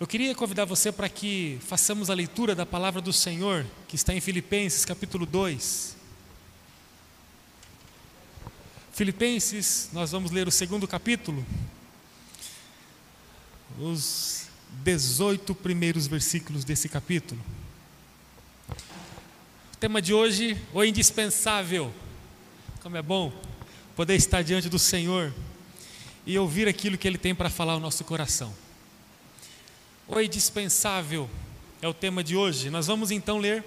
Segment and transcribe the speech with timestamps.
[0.00, 4.14] Eu queria convidar você para que façamos a leitura da palavra do Senhor, que está
[4.14, 5.96] em Filipenses capítulo 2.
[8.92, 11.44] Filipenses, nós vamos ler o segundo capítulo,
[13.80, 14.46] os
[14.84, 17.40] 18 primeiros versículos desse capítulo.
[18.68, 21.92] O tema de hoje, o indispensável.
[22.84, 23.32] Como é bom
[23.96, 25.34] poder estar diante do Senhor
[26.24, 28.54] e ouvir aquilo que Ele tem para falar ao nosso coração.
[30.10, 31.28] O indispensável
[31.82, 32.70] é o tema de hoje.
[32.70, 33.62] Nós vamos então ler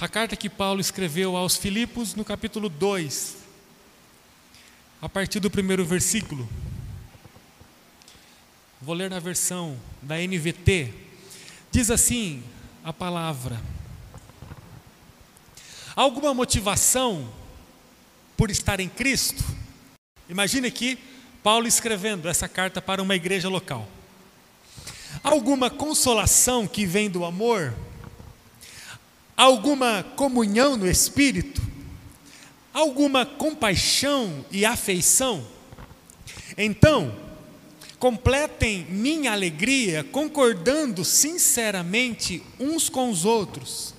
[0.00, 3.36] a carta que Paulo escreveu aos Filipos no capítulo 2,
[5.00, 6.48] a partir do primeiro versículo.
[8.82, 10.92] Vou ler na versão da NVT.
[11.70, 12.42] Diz assim
[12.82, 13.62] a palavra:
[15.94, 17.32] Alguma motivação
[18.36, 19.44] por estar em Cristo?
[20.28, 20.98] Imagine aqui
[21.44, 23.88] Paulo escrevendo essa carta para uma igreja local
[25.22, 27.74] alguma consolação que vem do amor,
[29.36, 31.62] alguma comunhão no espírito,
[32.72, 35.44] alguma compaixão e afeição,
[36.56, 37.14] então,
[37.98, 43.94] completem minha alegria concordando sinceramente uns com os outros,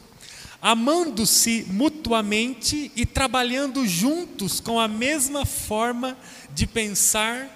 [0.62, 6.18] amando-se mutuamente e trabalhando juntos com a mesma forma
[6.54, 7.50] de pensar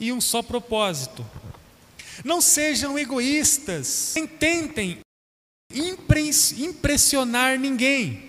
[0.00, 1.24] e um só propósito.
[2.24, 4.98] Não sejam egoístas, nem tentem
[6.58, 8.24] impressionar ninguém.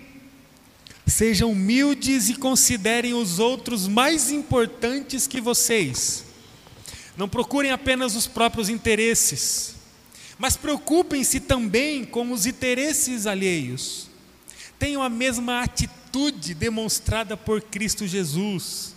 [1.06, 6.24] Sejam humildes e considerem os outros mais importantes que vocês.
[7.16, 9.74] Não procurem apenas os próprios interesses,
[10.38, 14.08] mas preocupem-se também com os interesses alheios.
[14.78, 18.94] Tenham a mesma atitude demonstrada por Cristo Jesus.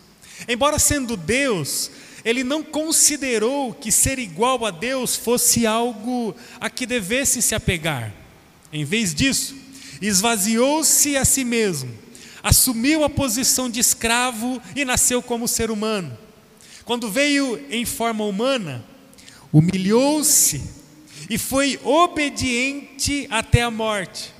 [0.48, 1.92] Embora sendo Deus,
[2.24, 8.14] ele não considerou que ser igual a Deus fosse algo a que devesse se apegar.
[8.72, 9.56] Em vez disso,
[10.02, 11.92] esvaziou-se a si mesmo,
[12.42, 16.18] assumiu a posição de escravo e nasceu como ser humano.
[16.86, 18.84] Quando veio em forma humana,
[19.52, 20.62] humilhou-se
[21.30, 24.34] e foi obediente até a morte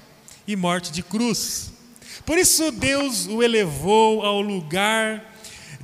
[0.48, 1.72] e morte de cruz.
[2.26, 5.31] Por isso Deus o elevou ao lugar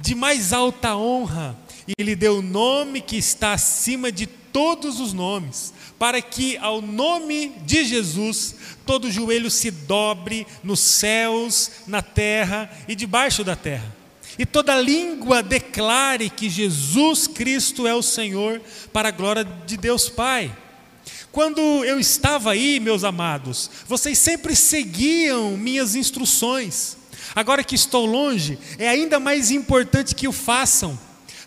[0.01, 1.57] de mais alta honra
[1.97, 6.81] e lhe deu o nome que está acima de todos os nomes, para que ao
[6.81, 13.95] nome de Jesus todo joelho se dobre nos céus, na terra e debaixo da terra.
[14.39, 18.61] E toda língua declare que Jesus Cristo é o Senhor,
[18.93, 20.55] para a glória de Deus Pai.
[21.31, 26.97] Quando eu estava aí, meus amados, vocês sempre seguiam minhas instruções.
[27.37, 30.97] Agora que estou longe, é ainda mais importante que o façam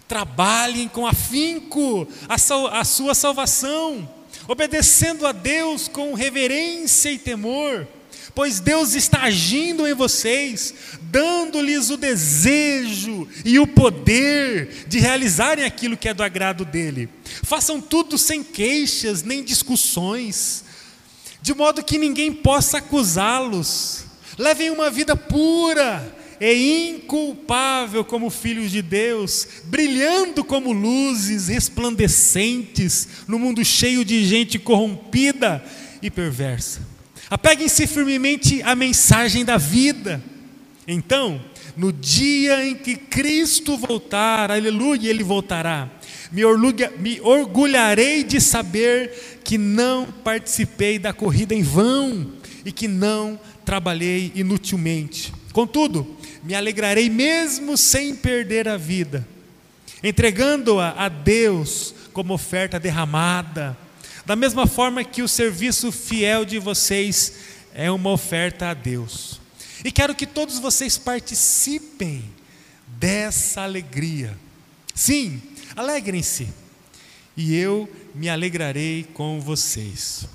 [0.07, 4.09] trabalhem com afinco a, sal, a sua salvação,
[4.47, 7.89] obedecendo a Deus com reverência e temor,
[8.37, 15.97] pois Deus está agindo em vocês, dando-lhes o desejo e o poder de realizarem aquilo
[15.97, 17.09] que é do agrado dele.
[17.43, 20.63] Façam tudo sem queixas nem discussões,
[21.43, 24.09] de modo que ninguém possa acusá-los.
[24.41, 33.39] Levem uma vida pura, e inculpável como filhos de Deus, brilhando como luzes resplandecentes no
[33.39, 35.63] mundo cheio de gente corrompida
[36.01, 36.81] e perversa.
[37.29, 40.23] Apeguem-se firmemente à mensagem da vida.
[40.89, 41.39] Então,
[41.77, 45.91] no dia em que Cristo voltar, aleluia, Ele voltará,
[46.33, 52.33] me, orgulha, me orgulharei de saber que não participei da corrida em vão
[52.65, 55.33] e que não trabalhei inutilmente.
[55.53, 59.27] Contudo, me alegrarei mesmo sem perder a vida,
[60.03, 63.77] entregando-a a Deus como oferta derramada,
[64.25, 67.35] da mesma forma que o serviço fiel de vocês
[67.75, 69.41] é uma oferta a Deus.
[69.85, 72.25] E quero que todos vocês participem
[72.87, 74.37] dessa alegria.
[74.95, 75.41] Sim,
[75.75, 76.49] alegrem-se,
[77.37, 80.27] e eu me alegrarei com vocês.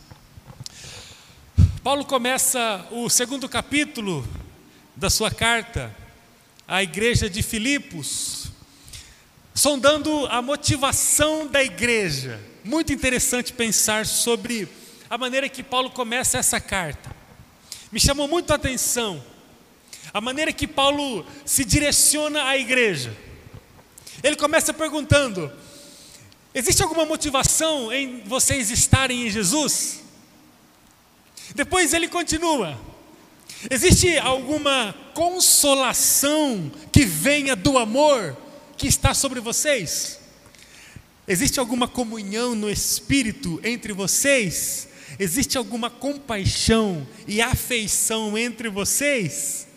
[1.86, 4.28] Paulo começa o segundo capítulo
[4.96, 5.96] da sua carta
[6.68, 8.48] à igreja de Filipos,
[9.54, 12.42] sondando a motivação da igreja.
[12.64, 14.68] Muito interessante pensar sobre
[15.08, 17.16] a maneira que Paulo começa essa carta.
[17.92, 19.24] Me chamou muito a atenção
[20.12, 23.16] a maneira que Paulo se direciona à igreja.
[24.24, 25.54] Ele começa perguntando:
[26.52, 30.04] existe alguma motivação em vocês estarem em Jesus?
[31.54, 32.80] Depois ele continua:
[33.70, 38.38] Existe alguma consolação que venha do amor
[38.78, 40.20] que está sobre vocês?
[41.28, 44.90] Existe alguma comunhão no espírito entre vocês?
[45.18, 49.68] Existe alguma compaixão e afeição entre vocês?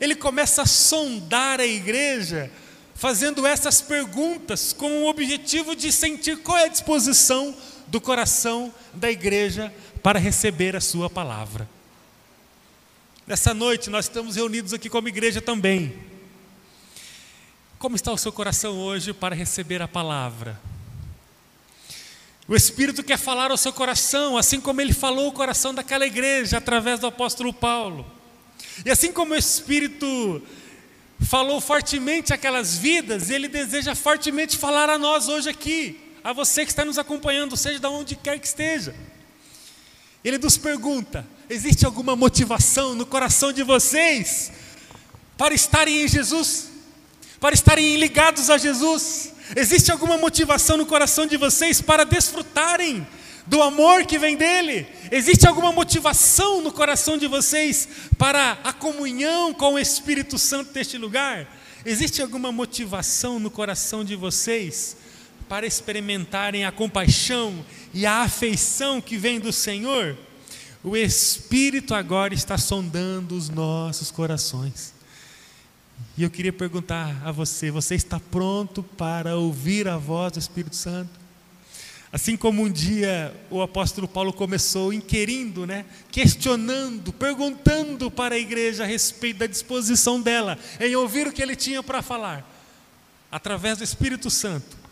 [0.00, 2.50] Ele começa a sondar a igreja,
[2.94, 7.56] fazendo essas perguntas com o objetivo de sentir qual é a disposição
[7.88, 9.72] do coração da igreja
[10.06, 11.68] para receber a sua palavra.
[13.26, 15.98] Nessa noite nós estamos reunidos aqui como igreja também.
[17.76, 20.60] Como está o seu coração hoje para receber a palavra?
[22.46, 26.58] O Espírito quer falar ao seu coração, assim como ele falou o coração daquela igreja
[26.58, 28.06] através do apóstolo Paulo.
[28.84, 30.40] E assim como o Espírito
[31.18, 36.70] falou fortemente aquelas vidas, ele deseja fortemente falar a nós hoje aqui, a você que
[36.70, 38.94] está nos acompanhando, seja de onde quer que esteja.
[40.26, 44.50] Ele nos pergunta: existe alguma motivação no coração de vocês
[45.38, 46.68] para estarem em Jesus?
[47.38, 49.32] Para estarem ligados a Jesus?
[49.54, 53.06] Existe alguma motivação no coração de vocês para desfrutarem
[53.46, 54.88] do amor que vem dele?
[55.12, 57.88] Existe alguma motivação no coração de vocês
[58.18, 61.46] para a comunhão com o Espírito Santo deste lugar?
[61.84, 64.96] Existe alguma motivação no coração de vocês
[65.48, 67.64] para experimentarem a compaixão
[67.96, 70.18] e a afeição que vem do Senhor?
[70.84, 74.92] O Espírito agora está sondando os nossos corações.
[76.14, 80.76] E eu queria perguntar a você: você está pronto para ouvir a voz do Espírito
[80.76, 81.08] Santo?
[82.12, 88.84] Assim como um dia o apóstolo Paulo começou inquirindo, né, questionando, perguntando para a igreja
[88.84, 92.46] a respeito da disposição dela em ouvir o que ele tinha para falar,
[93.32, 94.85] através do Espírito Santo.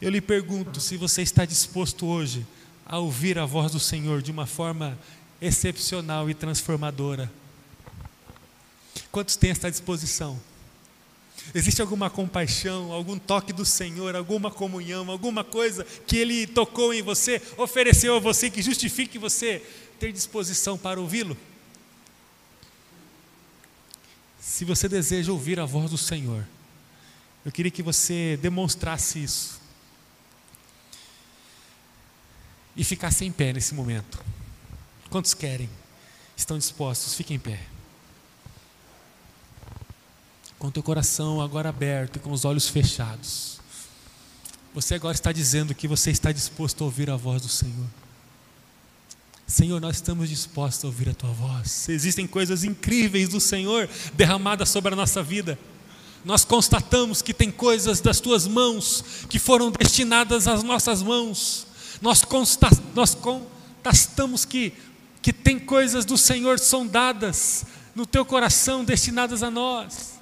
[0.00, 2.46] Eu lhe pergunto se você está disposto hoje
[2.84, 4.98] a ouvir a voz do Senhor de uma forma
[5.40, 7.32] excepcional e transformadora.
[9.10, 10.38] Quantos têm essa disposição?
[11.54, 17.00] Existe alguma compaixão, algum toque do Senhor, alguma comunhão, alguma coisa que Ele tocou em
[17.00, 19.62] você, ofereceu a você que justifique você
[19.98, 21.36] ter disposição para ouvi-lo?
[24.38, 26.46] Se você deseja ouvir a voz do Senhor,
[27.46, 29.65] eu queria que você demonstrasse isso
[32.76, 34.22] e ficasse em pé nesse momento.
[35.10, 35.68] Quantos querem?
[36.36, 37.14] Estão dispostos?
[37.14, 37.60] Fiquem em pé
[40.58, 43.60] com o teu coração agora aberto e com os olhos fechados.
[44.74, 47.86] Você agora está dizendo que você está disposto a ouvir a voz do Senhor.
[49.46, 51.88] Senhor, nós estamos dispostos a ouvir a tua voz.
[51.88, 55.58] Existem coisas incríveis do Senhor derramadas sobre a nossa vida.
[56.24, 61.65] Nós constatamos que tem coisas das tuas mãos que foram destinadas às nossas mãos.
[62.00, 64.72] Nós, consta, nós constatamos que,
[65.22, 67.64] que tem coisas do Senhor sondadas
[67.94, 70.16] no teu coração destinadas a nós.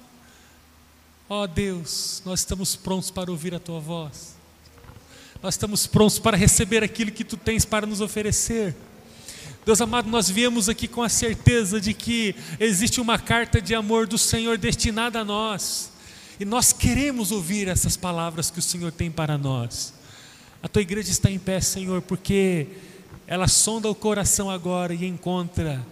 [1.27, 4.35] Ó oh Deus, nós estamos prontos para ouvir a tua voz.
[5.41, 8.75] Nós estamos prontos para receber aquilo que tu tens para nos oferecer.
[9.65, 14.05] Deus amado, nós viemos aqui com a certeza de que existe uma carta de amor
[14.05, 15.91] do Senhor destinada a nós.
[16.39, 19.94] E nós queremos ouvir essas palavras que o Senhor tem para nós.
[20.65, 22.65] A tua igreja está em pé, Senhor, porque
[23.27, 25.85] ela sonda o coração agora e encontra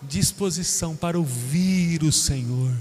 [0.00, 2.72] disposição para ouvir o Senhor.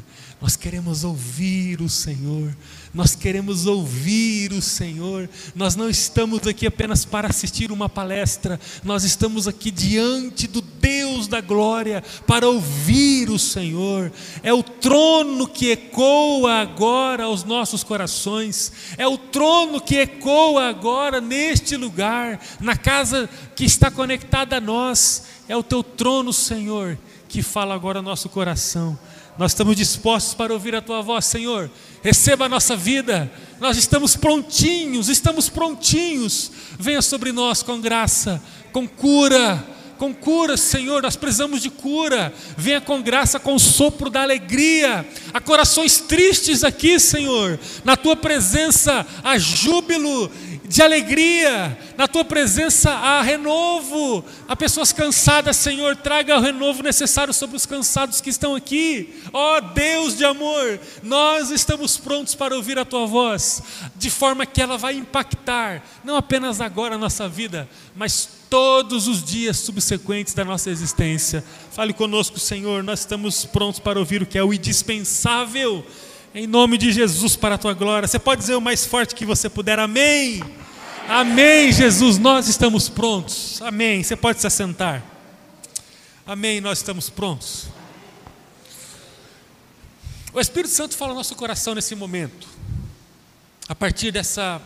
[0.43, 2.53] Nós queremos ouvir o Senhor,
[2.93, 5.29] nós queremos ouvir o Senhor.
[5.55, 11.29] Nós não estamos aqui apenas para assistir uma palestra, nós estamos aqui diante do Deus
[11.29, 14.11] da glória para ouvir o Senhor.
[14.43, 21.21] É o trono que ecoa agora aos nossos corações, é o trono que ecoa agora
[21.21, 25.23] neste lugar, na casa que está conectada a nós.
[25.47, 26.97] É o teu trono, Senhor,
[27.29, 28.99] que fala agora ao nosso coração.
[29.37, 31.69] Nós estamos dispostos para ouvir a tua voz, Senhor.
[32.03, 33.31] Receba a nossa vida.
[33.59, 36.51] Nós estamos prontinhos, estamos prontinhos.
[36.77, 39.65] Venha sobre nós com graça, com cura,
[39.97, 41.01] com cura, Senhor.
[41.01, 42.31] Nós precisamos de cura.
[42.55, 45.03] Venha com graça, com o sopro da alegria.
[45.33, 47.59] Há corações tristes aqui, Senhor.
[47.83, 50.29] Na tua presença há júbilo
[50.73, 54.25] de alegria, na tua presença há renovo.
[54.47, 59.21] Há pessoas cansadas, Senhor, traga o renovo necessário sobre os cansados que estão aqui.
[59.31, 63.61] Ó oh, Deus de amor, nós estamos prontos para ouvir a tua voz,
[63.95, 69.23] de forma que ela vai impactar, não apenas agora a nossa vida, mas todos os
[69.23, 71.43] dias subsequentes da nossa existência.
[71.71, 75.85] Fale conosco, Senhor, nós estamos prontos para ouvir o que é o indispensável.
[76.33, 78.07] Em nome de Jesus, para a tua glória.
[78.07, 79.77] Você pode dizer o mais forte que você puder.
[79.77, 80.62] Amém.
[81.07, 83.61] Amém, Jesus, nós estamos prontos.
[83.61, 84.01] Amém.
[84.01, 85.03] Você pode se assentar.
[86.25, 87.65] Amém, nós estamos prontos.
[90.33, 92.47] O Espírito Santo fala no nosso coração nesse momento,
[93.67, 94.61] a partir dessa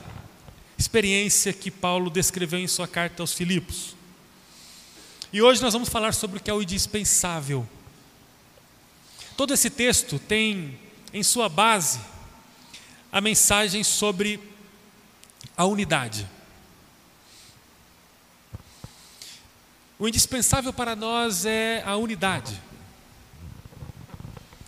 [0.77, 3.96] experiência que Paulo descreveu em sua carta aos Filipos.
[5.34, 7.67] E hoje nós vamos falar sobre o que é o indispensável.
[9.36, 10.79] Todo esse texto tem
[11.12, 12.00] em sua base
[13.12, 14.39] a mensagem sobre
[15.57, 16.29] a unidade.
[19.97, 22.61] O indispensável para nós é a unidade.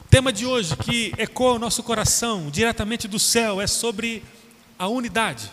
[0.10, 4.24] Tema de hoje que ecoa o nosso coração diretamente do céu é sobre
[4.80, 5.52] a unidade.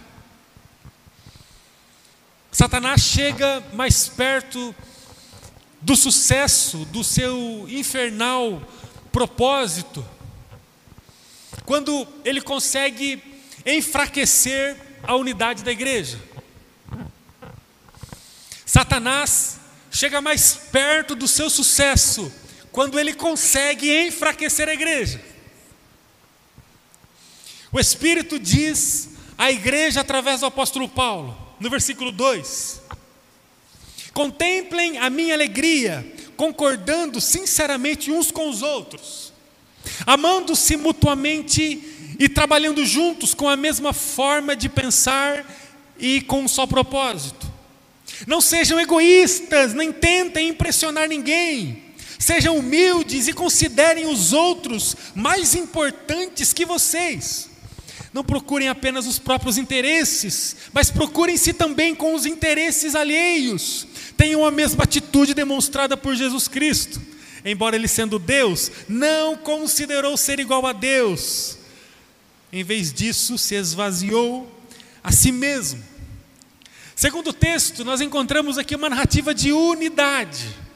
[2.51, 4.75] Satanás chega mais perto
[5.83, 8.63] do sucesso do seu infernal
[9.13, 10.03] propósito
[11.67, 13.23] quando ele consegue
[13.67, 16.19] enfraquecer a unidade da igreja.
[18.65, 19.59] Satanás
[19.91, 22.33] chega mais perto do seu sucesso
[22.71, 25.21] quando ele consegue enfraquecer a igreja.
[27.73, 32.83] O Espírito diz à igreja através do apóstolo Paulo, no versículo 2:
[34.13, 39.33] Contemplem a minha alegria, concordando sinceramente uns com os outros,
[40.07, 45.45] amando-se mutuamente e trabalhando juntos com a mesma forma de pensar
[45.99, 47.51] e com um só propósito.
[48.27, 51.85] Não sejam egoístas, nem tentem impressionar ninguém.
[52.19, 57.51] Sejam humildes e considerem os outros mais importantes que vocês.
[58.13, 63.87] Não procurem apenas os próprios interesses, mas procurem-se também com os interesses alheios.
[64.17, 66.99] Tenham a mesma atitude demonstrada por Jesus Cristo.
[67.45, 71.56] Embora ele sendo Deus, não considerou ser igual a Deus.
[72.53, 74.53] Em vez disso, se esvaziou
[75.03, 75.83] a si mesmo.
[76.95, 80.67] Segundo o texto, nós encontramos aqui uma narrativa de unidade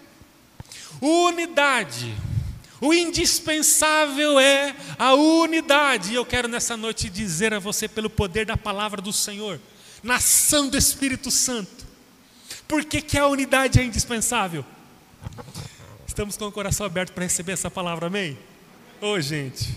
[1.01, 2.15] Unidade.
[2.81, 6.13] O indispensável é a unidade.
[6.13, 9.59] E eu quero nessa noite dizer a você, pelo poder da palavra do Senhor,
[10.03, 11.87] nação do Espírito Santo,
[12.69, 14.65] por que, que a unidade é indispensável?
[16.07, 18.39] Estamos com o coração aberto para receber essa palavra, amém?
[19.01, 19.75] Ô oh, gente,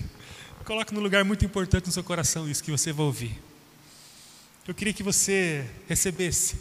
[0.64, 3.40] coloque num lugar muito importante no seu coração isso que você vai ouvir.
[4.66, 6.56] Eu queria que você recebesse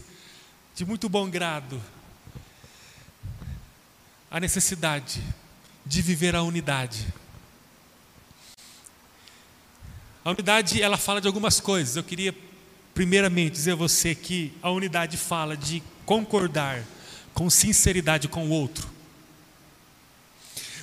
[0.74, 1.80] de muito bom grado
[4.28, 5.22] a necessidade
[5.86, 7.06] de viver a unidade.
[10.24, 11.94] A unidade, ela fala de algumas coisas.
[11.94, 12.34] Eu queria,
[12.94, 16.82] primeiramente, dizer a você que a unidade fala de concordar
[17.32, 18.88] com sinceridade com o outro.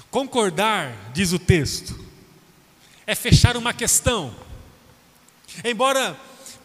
[0.10, 2.09] Concordar, diz o texto,
[3.10, 4.32] é fechar uma questão.
[5.66, 6.16] Embora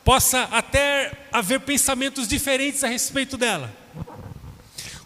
[0.04, 3.74] possa até haver pensamentos diferentes a respeito dela.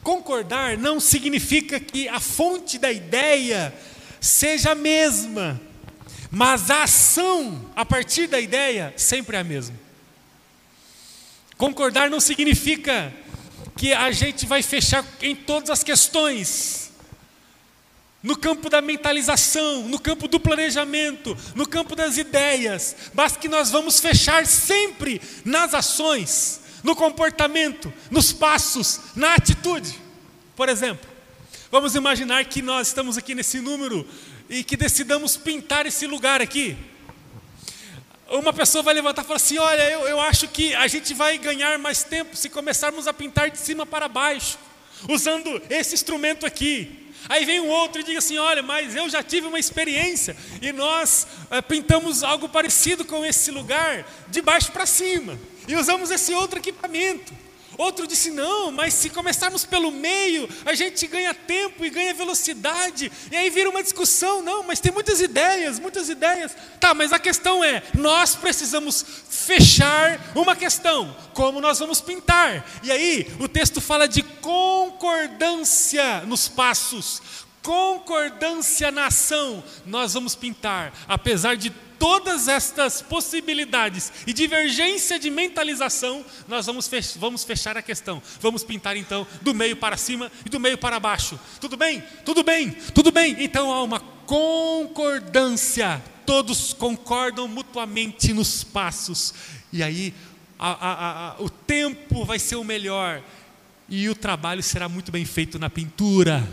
[0.03, 3.73] Concordar não significa que a fonte da ideia
[4.21, 5.61] seja a mesma,
[6.29, 9.79] mas a ação a partir da ideia sempre é a mesma.
[11.57, 13.15] Concordar não significa
[13.77, 16.88] que a gente vai fechar em todas as questões.
[18.29, 23.71] No campo da mentalização, no campo do planejamento, no campo das ideias, mas que nós
[23.71, 29.99] vamos fechar sempre nas ações, no comportamento, nos passos, na atitude.
[30.55, 31.09] Por exemplo,
[31.71, 34.07] vamos imaginar que nós estamos aqui nesse número
[34.47, 36.77] e que decidamos pintar esse lugar aqui.
[38.29, 41.39] Uma pessoa vai levantar e falar assim: Olha, eu, eu acho que a gente vai
[41.39, 44.59] ganhar mais tempo se começarmos a pintar de cima para baixo,
[45.09, 47.08] usando esse instrumento aqui.
[47.29, 50.73] Aí vem um outro e diz assim: Olha, mas eu já tive uma experiência e
[50.73, 56.35] nós é, pintamos algo parecido com esse lugar, de baixo para cima, e usamos esse
[56.35, 57.33] outro equipamento.
[57.79, 63.11] Outro disse: não, mas se começarmos pelo meio, a gente ganha tempo e ganha velocidade.
[63.31, 66.57] E aí vira uma discussão: não, mas tem muitas ideias, muitas ideias.
[66.81, 72.69] Tá, mas a questão é: nós precisamos fechar uma questão: como nós vamos pintar?
[72.83, 77.23] E aí o texto fala de concordância nos passos,
[77.63, 79.63] concordância na ação.
[79.85, 87.19] Nós vamos pintar, apesar de todas estas possibilidades e divergência de mentalização, nós vamos, fech
[87.19, 88.23] vamos fechar a questão.
[88.41, 91.39] Vamos pintar então do meio para cima e do meio para baixo.
[91.61, 92.03] Tudo bem?
[92.25, 92.71] Tudo bem?
[92.95, 93.37] Tudo bem?
[93.39, 96.03] Então há uma concordância.
[96.25, 99.35] Todos concordam mutuamente nos passos.
[99.73, 100.15] E aí
[100.59, 103.23] a, a, a, o tempo vai ser o melhor
[103.89, 106.47] e o trabalho será muito bem feito na pintura.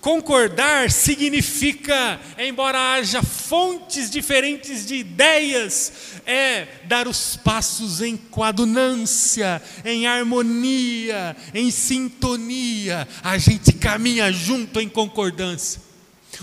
[0.00, 5.92] Concordar significa, embora haja fontes diferentes de ideias,
[6.24, 13.08] é dar os passos em coadunância, em harmonia, em sintonia.
[13.24, 15.82] A gente caminha junto em concordância.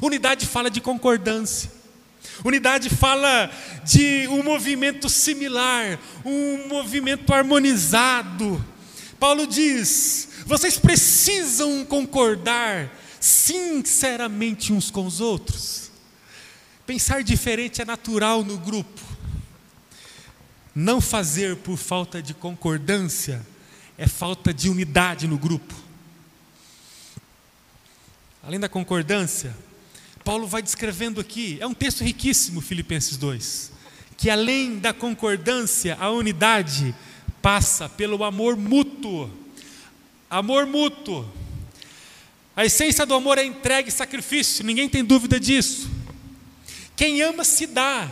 [0.01, 1.71] Unidade fala de concordância.
[2.43, 3.49] Unidade fala
[3.85, 8.63] de um movimento similar, um movimento harmonizado.
[9.25, 15.89] Paulo diz: vocês precisam concordar sinceramente uns com os outros.
[16.85, 19.01] Pensar diferente é natural no grupo.
[20.75, 23.43] Não fazer por falta de concordância
[23.97, 25.73] é falta de unidade no grupo.
[28.43, 29.57] Além da concordância,
[30.23, 33.71] Paulo vai descrevendo aqui, é um texto riquíssimo, Filipenses 2,
[34.17, 36.93] que além da concordância, a unidade
[37.45, 39.29] passa pelo amor mútuo.
[40.27, 41.31] Amor mútuo.
[42.55, 45.87] A essência do amor é entrega e sacrifício, ninguém tem dúvida disso.
[46.95, 48.09] Quem ama se dá.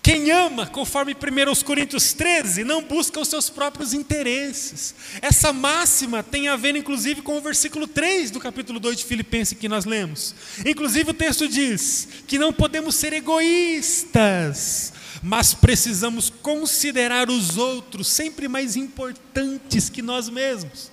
[0.00, 4.94] Quem ama, conforme 1 Coríntios 13, não busca os seus próprios interesses.
[5.20, 9.58] Essa máxima tem a ver, inclusive, com o versículo 3 do capítulo 2 de Filipenses
[9.58, 10.32] que nós lemos.
[10.64, 18.48] Inclusive, o texto diz que não podemos ser egoístas, mas precisamos considerar os outros sempre
[18.48, 20.90] mais importantes que nós mesmos.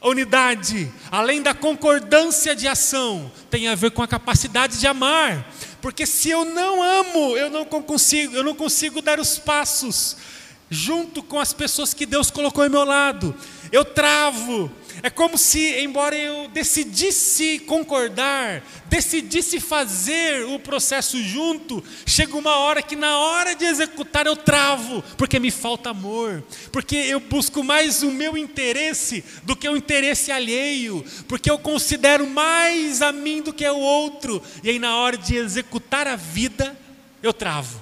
[0.00, 5.52] A unidade, além da concordância de ação, tem a ver com a capacidade de amar.
[5.82, 10.16] Porque se eu não amo, eu não consigo, eu não consigo dar os passos
[10.70, 13.34] junto com as pessoas que Deus colocou ao meu lado.
[13.72, 14.70] Eu travo,
[15.02, 22.82] é como se, embora eu decidisse concordar, decidisse fazer o processo junto, chega uma hora
[22.82, 28.02] que na hora de executar eu travo, porque me falta amor, porque eu busco mais
[28.02, 33.52] o meu interesse do que o interesse alheio, porque eu considero mais a mim do
[33.52, 36.76] que o outro, e aí na hora de executar a vida,
[37.22, 37.80] eu travo.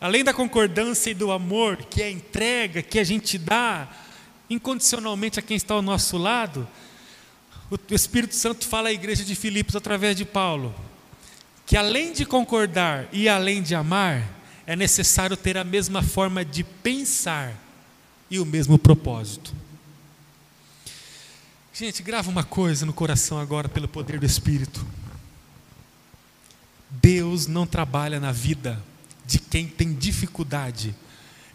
[0.00, 3.86] Além da concordância e do amor, que é a entrega que a gente dá,
[4.50, 6.68] incondicionalmente a quem está ao nosso lado,
[7.70, 10.74] o Espírito Santo fala à igreja de Filipos através de Paulo,
[11.64, 14.28] que além de concordar e além de amar,
[14.66, 17.54] é necessário ter a mesma forma de pensar
[18.28, 19.54] e o mesmo propósito.
[21.72, 24.84] Gente, grava uma coisa no coração agora pelo poder do Espírito.
[26.90, 28.82] Deus não trabalha na vida
[29.24, 30.94] de quem tem dificuldade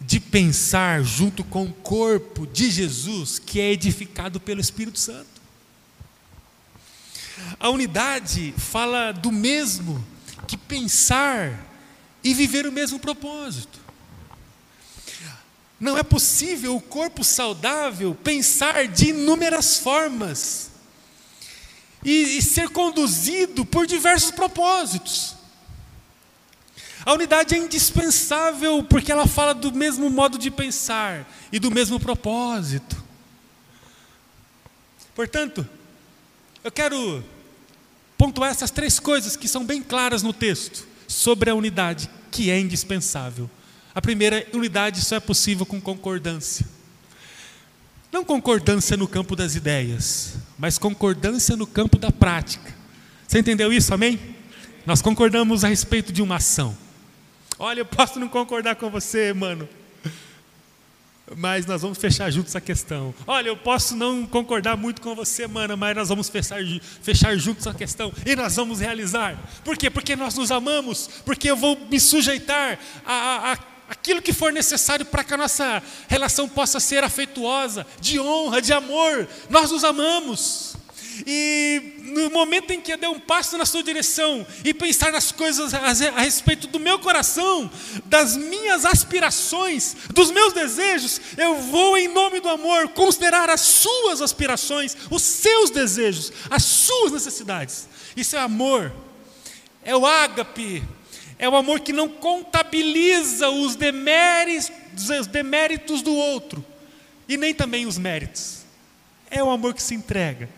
[0.00, 5.36] de pensar junto com o corpo de Jesus, que é edificado pelo Espírito Santo.
[7.58, 10.04] A unidade fala do mesmo
[10.46, 11.66] que pensar
[12.22, 13.78] e viver o mesmo propósito.
[15.78, 20.70] Não é possível o corpo saudável pensar de inúmeras formas
[22.02, 25.35] e, e ser conduzido por diversos propósitos.
[27.06, 32.00] A unidade é indispensável porque ela fala do mesmo modo de pensar e do mesmo
[32.00, 33.00] propósito.
[35.14, 35.64] Portanto,
[36.64, 37.24] eu quero
[38.18, 42.58] pontuar essas três coisas que são bem claras no texto sobre a unidade, que é
[42.58, 43.48] indispensável.
[43.94, 46.66] A primeira, unidade só é possível com concordância.
[48.10, 52.74] Não concordância no campo das ideias, mas concordância no campo da prática.
[53.28, 54.18] Você entendeu isso, amém?
[54.84, 56.76] Nós concordamos a respeito de uma ação.
[57.58, 59.68] Olha, eu posso não concordar com você, mano.
[61.34, 63.12] Mas nós vamos fechar juntos a questão.
[63.26, 66.60] Olha, eu posso não concordar muito com você, mano, mas nós vamos fechar,
[67.02, 69.36] fechar juntos a questão e nós vamos realizar.
[69.64, 69.90] Por quê?
[69.90, 74.52] Porque nós nos amamos, porque eu vou me sujeitar a, a, a aquilo que for
[74.52, 79.28] necessário para que a nossa relação possa ser afetuosa, de honra, de amor.
[79.50, 80.75] Nós nos amamos.
[81.24, 85.30] E no momento em que eu der um passo na sua direção e pensar nas
[85.30, 87.70] coisas a, respeito do meu coração,
[88.06, 94.20] das minhas aspirações, dos meus desejos, eu vou, em nome do amor, considerar as suas
[94.20, 97.88] aspirações, os seus desejos, as suas necessidades.
[98.16, 98.92] Isso é amor,
[99.84, 100.82] é o ágape,
[101.38, 104.70] é o amor que não contabiliza os deméritos,
[105.20, 106.64] os deméritos do outro
[107.28, 108.64] e nem também os méritos.
[109.30, 110.48] É o amor que se entrega.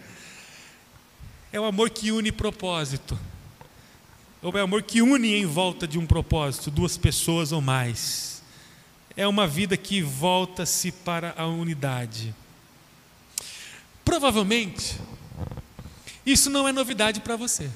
[1.53, 3.19] É o amor que une propósito.
[4.43, 8.43] Ou é o amor que une em volta de um propósito, duas pessoas ou mais.
[9.17, 12.35] É uma vida que volta-se para a unidade.
[14.05, 14.99] Provavelmente,
[16.25, 17.71] isso não é novidade para você.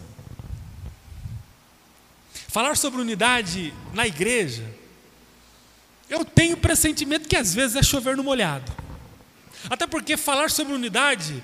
[2.48, 4.70] Falar sobre unidade na igreja,
[6.08, 8.70] eu tenho pressentimento que às vezes é chover no molhado.
[9.70, 11.42] Até porque falar sobre unidade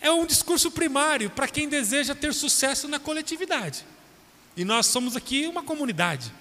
[0.00, 3.84] é um discurso primário para quem deseja ter sucesso na coletividade.
[4.56, 6.32] E nós somos aqui uma comunidade.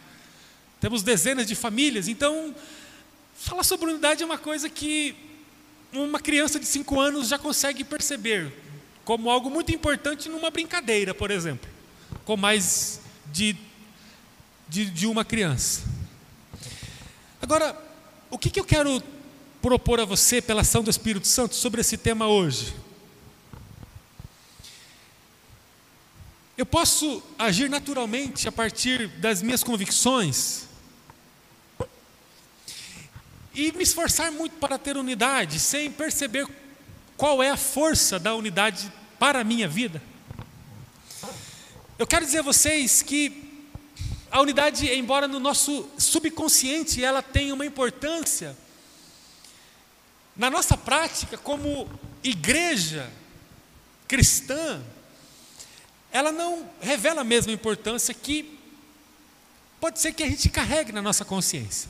[0.79, 2.55] Temos dezenas de famílias, então
[3.35, 5.15] falar sobre unidade é uma coisa que
[5.91, 8.53] uma criança de 5 anos já consegue perceber
[9.03, 11.69] como algo muito importante numa brincadeira, por exemplo.
[12.25, 13.55] com mais de,
[14.67, 15.81] de, de uma criança.
[17.41, 17.75] Agora,
[18.29, 19.01] o que, que eu quero
[19.61, 22.73] propor a você, pela ação do Espírito Santo, sobre esse tema hoje?
[26.59, 30.63] Eu posso agir naturalmente a partir das minhas convicções
[33.55, 36.45] e me esforçar muito para ter unidade, sem perceber
[37.15, 40.03] qual é a força da unidade para a minha vida.
[41.97, 43.71] Eu quero dizer a vocês que
[44.29, 48.53] a unidade, embora no nosso subconsciente ela tenha uma importância,
[50.35, 51.89] na nossa prática como
[52.21, 53.09] igreja
[54.09, 54.83] cristã,
[56.11, 58.57] ela não revela a mesma importância que
[59.79, 61.89] pode ser que a gente carregue na nossa consciência.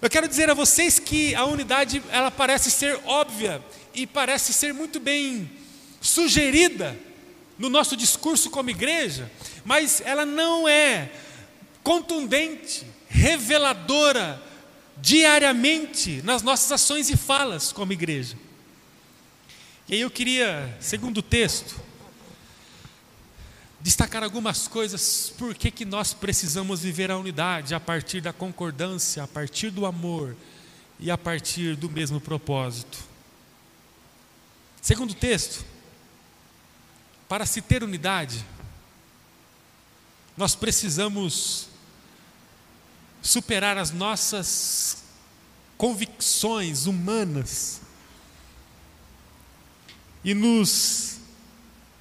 [0.00, 3.62] Eu quero dizer a vocês que a unidade ela parece ser óbvia
[3.94, 5.50] e parece ser muito bem
[6.00, 6.96] sugerida
[7.58, 9.30] no nosso discurso como igreja,
[9.64, 11.10] mas ela não é
[11.82, 14.40] contundente, reveladora
[14.96, 18.36] diariamente nas nossas ações e falas como igreja.
[19.88, 21.74] E aí eu queria, segundo o texto,
[23.80, 29.22] destacar algumas coisas por que, que nós precisamos viver a unidade a partir da concordância,
[29.22, 30.36] a partir do amor
[30.98, 32.98] e a partir do mesmo propósito.
[34.82, 35.64] Segundo texto,
[37.28, 38.44] para se ter unidade,
[40.36, 41.68] nós precisamos
[43.22, 45.04] superar as nossas
[45.76, 47.80] convicções humanas
[50.22, 51.18] e nos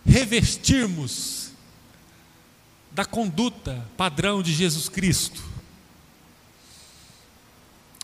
[0.05, 1.38] revestirmos
[2.91, 5.43] da conduta padrão de Jesus Cristo.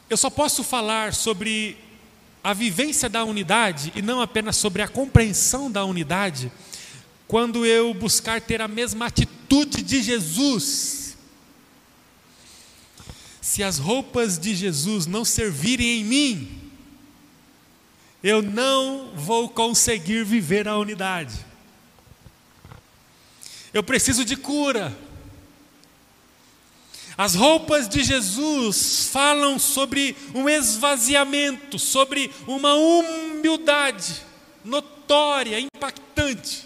[0.10, 1.78] Eu só posso falar sobre
[2.43, 6.52] a vivência da unidade e não apenas sobre a compreensão da unidade,
[7.28, 11.17] quando eu buscar ter a mesma atitude de Jesus.
[13.41, 16.62] Se as roupas de Jesus não servirem em mim,
[18.21, 21.43] eu não vou conseguir viver a unidade.
[23.75, 24.97] Eu preciso de cura.
[27.17, 34.21] As roupas de Jesus falam sobre um esvaziamento, sobre uma humildade
[34.63, 36.65] notória, impactante.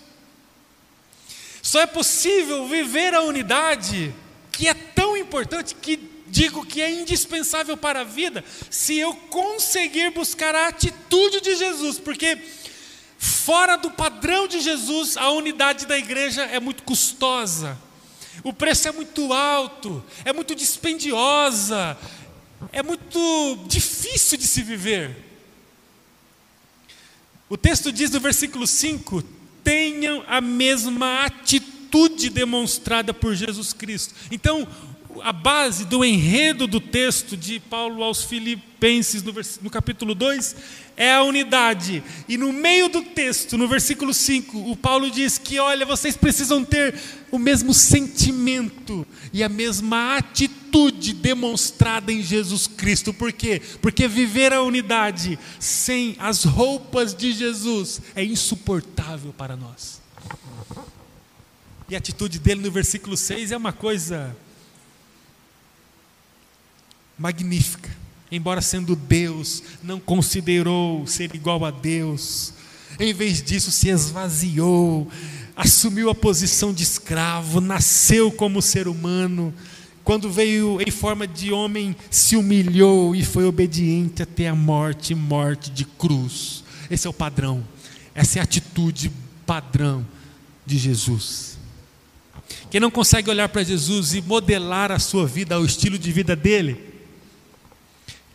[1.63, 4.13] Só é possível viver a unidade,
[4.51, 10.11] que é tão importante, que digo que é indispensável para a vida, se eu conseguir
[10.11, 12.37] buscar a atitude de Jesus, porque
[13.19, 17.77] Fora do padrão de Jesus, a unidade da igreja é muito custosa,
[18.45, 21.97] o preço é muito alto, é muito dispendiosa,
[22.71, 25.25] é muito difícil de se viver.
[27.49, 29.21] O texto diz no versículo 5:
[29.65, 34.15] tenham a mesma atitude demonstrada por Jesus Cristo.
[34.31, 34.65] Então,
[35.21, 39.23] a base do enredo do texto de Paulo aos Filipenses,
[39.61, 40.55] no, capítulo 2,
[40.99, 42.03] é a unidade.
[42.27, 46.65] E no meio do texto, no versículo 5, o Paulo diz que, olha, vocês precisam
[46.65, 46.93] ter
[47.31, 53.13] o mesmo sentimento e a mesma atitude demonstrada em Jesus Cristo.
[53.13, 53.61] Por quê?
[53.81, 60.01] Porque viver a unidade sem as roupas de Jesus é insuportável para nós.
[61.87, 64.35] E a atitude dele no versículo 6 é uma coisa
[67.17, 67.89] magnífica
[68.31, 72.53] embora sendo Deus, não considerou ser igual a Deus.
[72.99, 75.07] Em vez disso, se esvaziou,
[75.55, 79.53] assumiu a posição de escravo, nasceu como ser humano.
[80.03, 85.69] Quando veio em forma de homem, se humilhou e foi obediente até a morte morte
[85.69, 86.63] de cruz.
[86.89, 87.63] Esse é o padrão,
[88.15, 89.11] essa é a atitude
[89.45, 90.05] padrão
[90.65, 91.57] de Jesus.
[92.71, 96.35] Quem não consegue olhar para Jesus e modelar a sua vida ao estilo de vida
[96.35, 96.88] dele,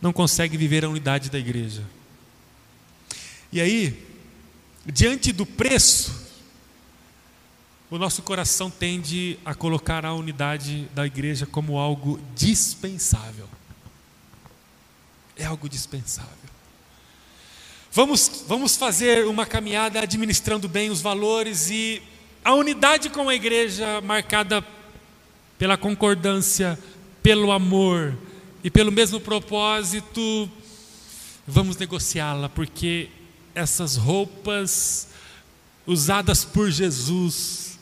[0.01, 1.83] não consegue viver a unidade da igreja.
[3.51, 4.05] E aí,
[4.85, 6.25] diante do preço,
[7.89, 13.47] o nosso coração tende a colocar a unidade da igreja como algo dispensável.
[15.37, 16.31] É algo dispensável.
[17.91, 22.01] Vamos, vamos fazer uma caminhada administrando bem os valores e
[22.43, 24.65] a unidade com a igreja marcada
[25.57, 26.77] pela concordância,
[27.23, 28.17] pelo amor,
[28.65, 30.49] e pelo mesmo propósito,
[31.45, 33.11] vamos negociá-la, porque
[33.53, 35.09] essas roupas
[35.85, 37.77] usadas por Jesus,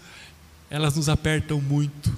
[0.70, 2.14] elas nos apertam muito.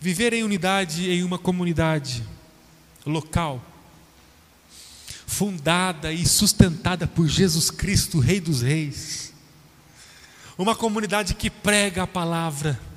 [0.00, 2.24] Viver em unidade em uma comunidade
[3.04, 3.62] local
[5.26, 9.34] fundada e sustentada por Jesus Cristo, Rei dos Reis.
[10.56, 12.87] Uma comunidade que prega a palavra,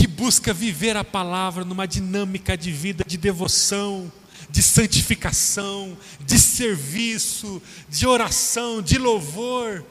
[0.00, 4.10] que busca viver a palavra numa dinâmica de vida de devoção,
[4.48, 9.84] de santificação, de serviço, de oração, de louvor,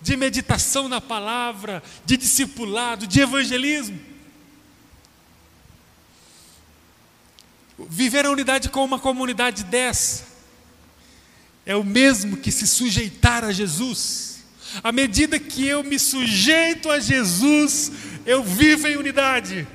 [0.00, 3.98] de meditação na palavra, de discipulado, de evangelismo.
[7.76, 10.26] Viver a unidade com uma comunidade dessa
[11.66, 14.29] é o mesmo que se sujeitar a Jesus.
[14.82, 17.90] À medida que eu me sujeito a Jesus,
[18.24, 19.66] eu vivo em unidade.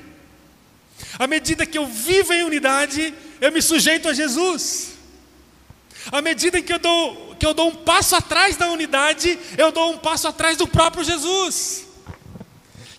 [1.18, 4.94] À medida que eu vivo em unidade, eu me sujeito a Jesus.
[6.10, 9.92] À medida que eu dou, que eu dou um passo atrás da unidade, eu dou
[9.92, 11.84] um passo atrás do próprio Jesus.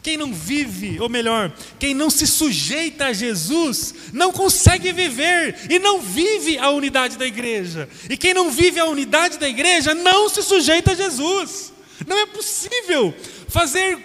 [0.04, 5.80] Quem não vive, ou melhor, quem não se sujeita a Jesus, não consegue viver e
[5.80, 7.90] não vive a unidade da igreja.
[8.10, 11.74] E quem não vive a unidade da igreja não se sujeita a Jesus.
[12.08, 13.14] Não é possível
[13.50, 14.00] fazer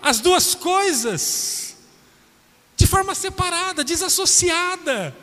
[0.00, 1.76] as duas coisas
[2.74, 5.14] de forma separada, desassociada.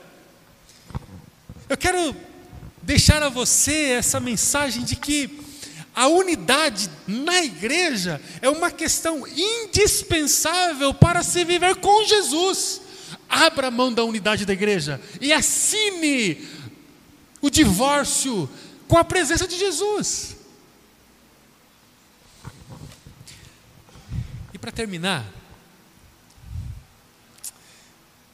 [1.67, 2.15] Eu quero
[2.83, 5.39] deixar a você essa mensagem de que
[5.95, 12.79] a unidade na igreja é uma questão indispensável para se viver com Jesus.
[13.27, 16.47] Abra mão da unidade da igreja e assine
[17.41, 18.47] o divórcio
[18.87, 20.38] com a presença de Jesus.
[24.59, 25.25] Para terminar,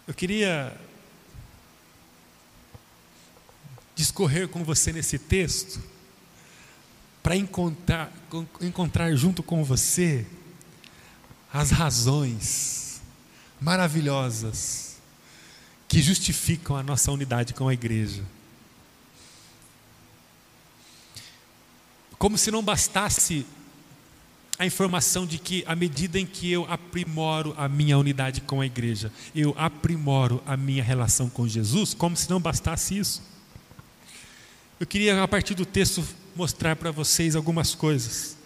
[0.08, 0.76] eu queria
[3.96, 5.82] discorrer com você nesse texto
[7.22, 8.12] para encontrar,
[8.60, 10.26] encontrar junto com você
[11.54, 13.02] as razões
[13.62, 14.98] maravilhosas
[15.88, 18.24] que justificam a nossa unidade com a igreja.
[22.18, 23.46] Como se não bastasse
[24.58, 28.66] a informação de que, à medida em que eu aprimoro a minha unidade com a
[28.66, 33.22] igreja, eu aprimoro a minha relação com Jesus, como se não bastasse isso.
[34.80, 36.04] Eu queria, a partir do texto,
[36.36, 38.38] mostrar para vocês algumas coisas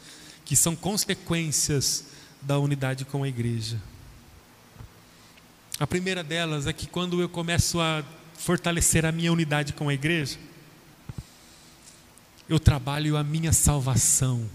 [0.45, 2.05] que são consequências
[2.41, 3.79] da unidade com a igreja.
[5.79, 8.03] A primeira delas é que quando eu começo a
[8.35, 10.37] fortalecer a minha unidade com a igreja,
[12.47, 14.49] eu trabalho a minha salvação,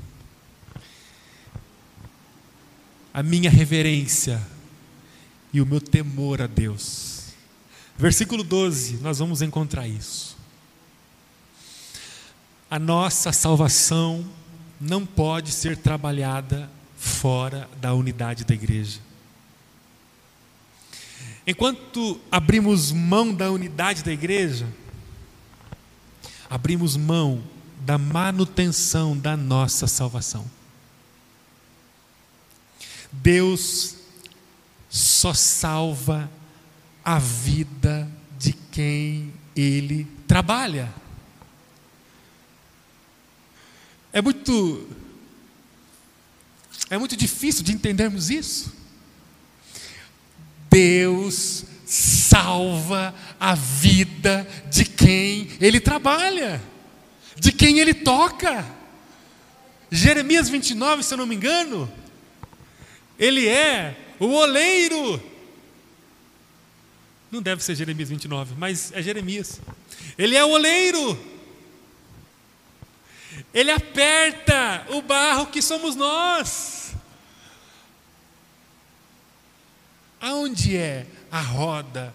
[3.14, 4.44] a minha reverência
[5.52, 7.28] e o meu temor a Deus.
[7.96, 10.36] Versículo 12, nós vamos encontrar isso.
[12.68, 14.28] A nossa salvação
[14.80, 18.98] não pode ser trabalhada fora da unidade da igreja.
[21.46, 24.66] Enquanto abrimos mão da unidade da igreja,
[26.50, 27.44] abrimos mão
[27.80, 30.44] da manutenção da nossa salvação.
[33.22, 33.96] Deus
[34.88, 36.30] só salva
[37.04, 40.92] a vida de quem Ele trabalha.
[44.12, 44.88] É muito
[46.90, 48.72] é muito difícil de entendermos isso.
[50.70, 56.60] Deus salva a vida de quem ele trabalha,
[57.36, 58.64] de quem ele toca.
[59.90, 61.90] Jeremias 29, se eu não me engano,
[63.18, 65.22] ele é o oleiro.
[67.30, 69.60] Não deve ser Jeremias 29, mas é Jeremias.
[70.16, 71.18] Ele é o oleiro.
[73.52, 76.92] Ele aperta o barro que somos nós.
[80.20, 82.14] Aonde é a roda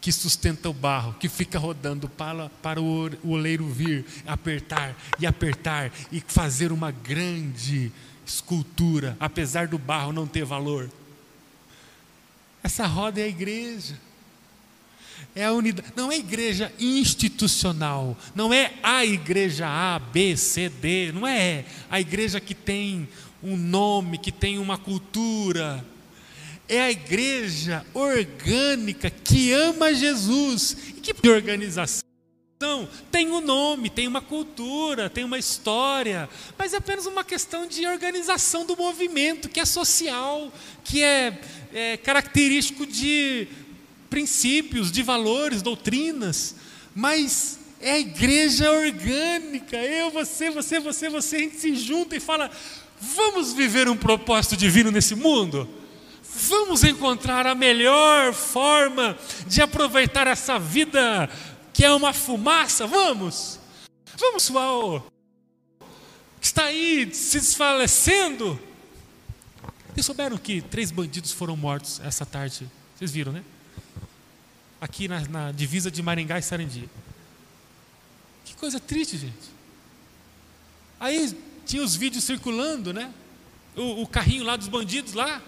[0.00, 5.90] que sustenta o barro, que fica rodando para, para o oleiro vir, apertar e apertar
[6.12, 7.92] e fazer uma grande
[8.26, 10.90] escultura, apesar do barro não ter valor?
[12.62, 13.96] Essa roda é a igreja
[15.34, 21.12] é a unidade, não é igreja institucional, não é a igreja A, B, C, D,
[21.12, 23.06] não é a igreja que tem
[23.42, 25.84] um nome, que tem uma cultura.
[26.68, 30.76] É a igreja orgânica que ama Jesus.
[30.88, 31.30] E que de
[32.56, 32.88] organização?
[33.10, 37.86] Tem um nome, tem uma cultura, tem uma história, mas é apenas uma questão de
[37.86, 40.50] organização do movimento, que é social,
[40.82, 41.38] que é,
[41.72, 43.46] é característico de
[44.08, 46.56] princípios, de valores, doutrinas,
[46.94, 49.76] mas é a igreja orgânica.
[49.76, 52.50] Eu, você, você, você, você, a gente se junta e fala:
[52.98, 55.68] vamos viver um propósito divino nesse mundo?
[56.48, 59.16] Vamos encontrar a melhor forma
[59.46, 61.30] de aproveitar essa vida
[61.76, 62.86] que é uma fumaça?
[62.86, 63.60] Vamos!
[64.16, 65.06] Vamos, pessoal,
[66.40, 68.58] que está aí se desfalecendo.
[69.92, 72.66] Vocês souberam que três bandidos foram mortos essa tarde?
[72.96, 73.44] Vocês viram, né?
[74.80, 76.88] Aqui na, na divisa de Maringá e Sarandia.
[78.46, 79.50] Que coisa triste, gente.
[80.98, 83.12] Aí tinha os vídeos circulando, né?
[83.76, 85.42] O, o carrinho lá dos bandidos lá,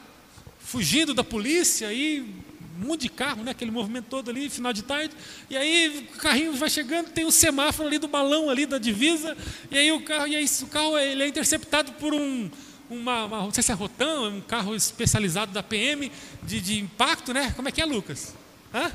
[0.61, 2.45] fugindo da polícia, aí
[2.79, 3.51] monte de carro, né?
[3.51, 5.15] Aquele movimento todo ali, final de tarde.
[5.51, 9.37] E aí o carrinho vai chegando, tem um semáforo ali do balão ali da divisa.
[9.71, 12.51] E aí o carro, e aí o carro ele é interceptado por um,
[12.89, 16.11] uma, uma, não sei se é Rotan, um carro especializado da PM
[16.43, 17.53] de, de impacto, né?
[17.57, 18.35] Como é que é, Lucas?
[18.73, 18.93] Hã?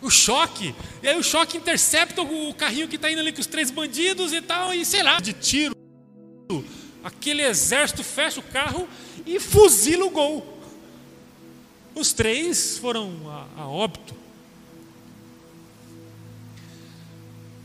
[0.00, 0.74] o choque.
[1.02, 4.32] E aí o choque intercepta o carrinho que está indo ali com os três bandidos
[4.32, 5.74] e tal, e sei lá, de tiro.
[7.02, 8.88] Aquele exército fecha o carro
[9.26, 10.57] e fuzila o gol.
[11.98, 14.14] Os três foram a, a óbito.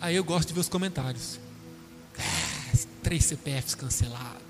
[0.02, 1.40] Aí eu gosto de ver os comentários.
[2.18, 4.42] Ah, três CPFs cancelados.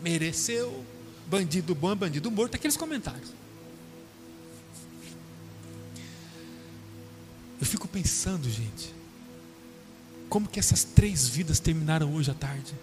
[0.00, 0.84] Mereceu.
[1.26, 2.54] Bandido bom, bandido morto.
[2.54, 3.30] Aqueles comentários.
[7.60, 8.94] Eu fico pensando, gente,
[10.28, 12.74] como que essas três vidas terminaram hoje à tarde?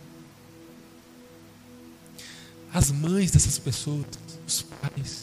[2.74, 4.06] As mães dessas pessoas,
[4.48, 5.21] os pais,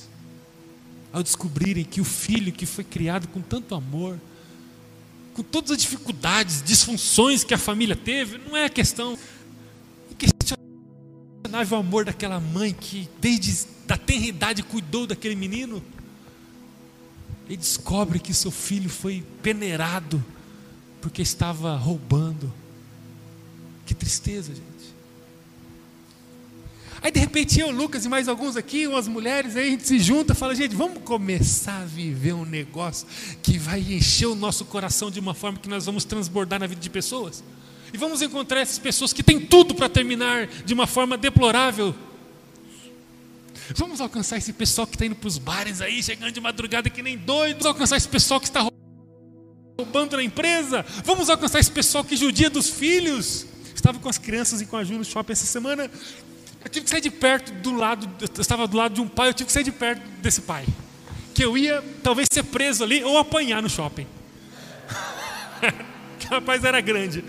[1.12, 4.18] ao descobrirem que o filho que foi criado com tanto amor,
[5.34, 9.16] com todas as dificuldades, disfunções que a família teve, não é a questão
[10.18, 15.82] questionável o amor daquela mãe que desde da tenra idade cuidou daquele menino
[17.48, 20.22] e descobre que seu filho foi peneirado
[21.00, 22.52] porque estava roubando.
[23.86, 24.94] Que tristeza, gente.
[27.00, 29.98] Aí de repente eu, Lucas e mais alguns aqui, umas mulheres, aí a gente se
[29.98, 33.06] junta fala, gente, vamos começar a viver um negócio
[33.42, 36.80] que vai encher o nosso coração de uma forma que nós vamos transbordar na vida
[36.80, 37.44] de pessoas.
[37.92, 41.94] E vamos encontrar essas pessoas que têm tudo para terminar de uma forma deplorável,
[43.74, 47.02] Vamos alcançar esse pessoal que está indo para os bares aí, chegando de madrugada que
[47.02, 47.58] nem doido.
[47.58, 48.66] Vamos alcançar esse pessoal que está
[49.78, 50.84] roubando na empresa.
[51.04, 53.46] Vamos alcançar esse pessoal que judia dos filhos.
[53.74, 55.90] Estava com as crianças e com a Ju no shopping essa semana.
[56.64, 59.28] Eu tive que sair de perto do lado, eu estava do lado de um pai,
[59.28, 60.66] eu tive que sair de perto desse pai.
[61.34, 64.06] Que eu ia talvez ser preso ali ou apanhar no shopping.
[66.18, 67.22] que o rapaz era grande.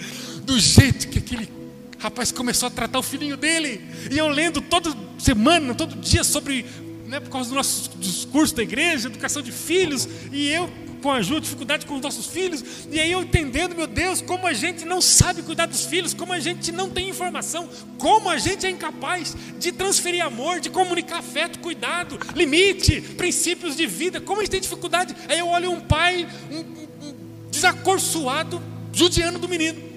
[0.44, 1.52] Do jeito que aquele
[2.00, 3.82] rapaz começou a tratar o filhinho dele.
[4.10, 6.66] E eu lendo toda semana, todo dia sobre,
[7.06, 10.70] né, por causa do nosso discurso da igreja, educação de filhos, e eu
[11.02, 14.54] com ajuda, dificuldade com os nossos filhos, e aí eu entendendo, meu Deus, como a
[14.54, 18.66] gente não sabe cuidar dos filhos, como a gente não tem informação, como a gente
[18.66, 24.44] é incapaz de transferir amor, de comunicar afeto, cuidado, limite, princípios de vida, como a
[24.44, 25.16] gente tem dificuldade.
[25.28, 27.16] Aí eu olho um pai um, um,
[27.50, 28.62] desacorçoado,
[28.94, 29.90] judiando do menino.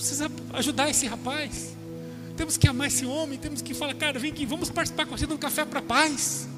[0.00, 1.76] precisa ajudar esse rapaz.
[2.36, 5.26] Temos que amar esse homem, temos que falar, cara, vem aqui, vamos participar com você
[5.26, 6.48] de um café para paz.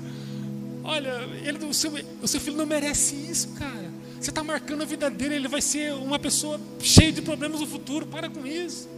[0.84, 1.10] Olha,
[1.44, 3.90] ele, o, seu, o seu filho não merece isso, cara.
[4.20, 7.66] Você está marcando a vida dele, ele vai ser uma pessoa cheia de problemas no
[7.66, 8.06] futuro.
[8.06, 8.88] Para com isso.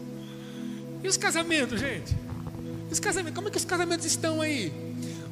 [1.03, 2.15] E os casamentos, gente?
[2.91, 4.73] Os casamentos, como é que os casamentos estão aí?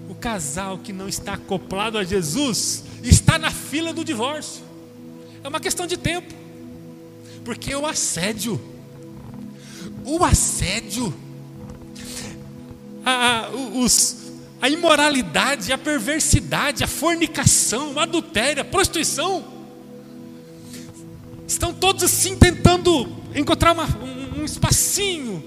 [0.08, 4.62] O casal que não está acoplado a Jesus está na fila do divórcio.
[5.42, 6.34] É uma questão de tempo.
[7.44, 8.60] Porque o assédio
[10.04, 11.14] o assédio,
[13.04, 14.21] a, os,
[14.62, 19.44] a imoralidade, a perversidade, a fornicação, o adultério, a prostituição,
[21.48, 25.42] estão todos assim tentando encontrar uma, um, um espacinho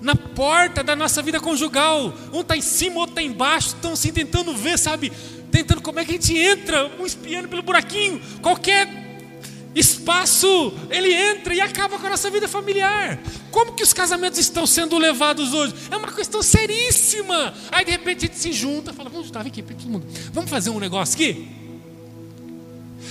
[0.00, 2.14] na porta da nossa vida conjugal.
[2.32, 5.10] Um está em cima, outro está embaixo, estão assim tentando ver, sabe?
[5.50, 8.22] Tentando como é que a gente entra, um espiando pelo buraquinho.
[8.40, 8.86] Qualquer
[9.74, 13.18] espaço, ele entra e acaba com a nossa vida familiar.
[13.50, 15.74] Como que os casamentos estão sendo levados hoje?
[15.90, 17.54] É uma questão seríssima.
[17.70, 20.06] Aí de repente a gente se junta, fala, vamos juntar, vem aqui, todo mundo.
[20.32, 21.48] Vamos fazer um negócio aqui?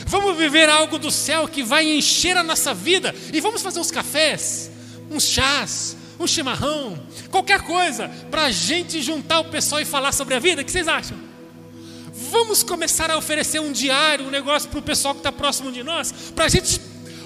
[0.05, 3.91] Vamos viver algo do céu que vai encher a nossa vida e vamos fazer uns
[3.91, 4.71] cafés,
[5.09, 10.35] uns chás, um chimarrão, qualquer coisa, para a gente juntar o pessoal e falar sobre
[10.35, 10.61] a vida.
[10.61, 11.28] O que vocês acham?
[12.29, 15.83] Vamos começar a oferecer um diário, um negócio para o pessoal que está próximo de
[15.83, 16.79] nós, para a gente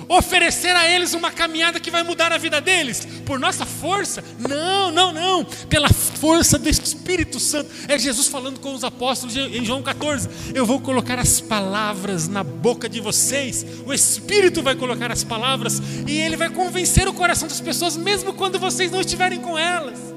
[0.08, 4.24] oferecer a eles uma caminhada que vai mudar a vida deles, por nossa força?
[4.40, 7.70] Não, não, não, pela força do Espírito Santo.
[7.88, 12.44] É Jesus falando com os apóstolos em João 14: Eu vou colocar as palavras na
[12.44, 17.48] boca de vocês, o Espírito vai colocar as palavras e ele vai convencer o coração
[17.48, 20.13] das pessoas, mesmo quando vocês não estiverem com elas.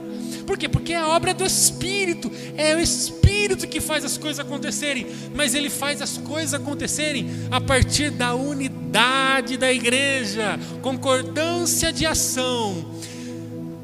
[0.46, 0.68] Por quê?
[0.68, 5.54] Porque é a obra do Espírito, é o Espírito que faz as coisas acontecerem, mas
[5.54, 12.94] Ele faz as coisas acontecerem a partir da unidade da igreja, concordância de ação,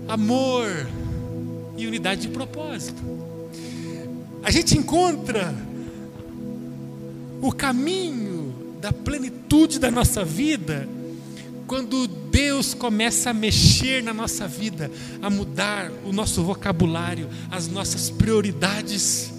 [0.08, 0.88] amor
[1.76, 3.02] e unidade de propósito.
[4.42, 5.54] A gente encontra
[7.40, 10.88] o caminho da plenitude da nossa vida
[11.72, 14.90] quando Deus começa a mexer na nossa vida,
[15.22, 19.32] a mudar o nosso vocabulário, as nossas prioridades.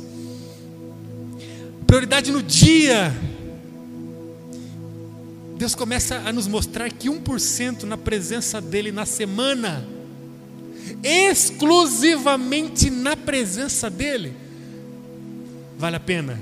[1.86, 3.16] Prioridade no dia.
[5.60, 9.88] Deus começa a nos mostrar que 1% na presença dEle na semana,
[11.04, 14.34] exclusivamente na presença dEle,
[15.78, 16.42] vale a pena.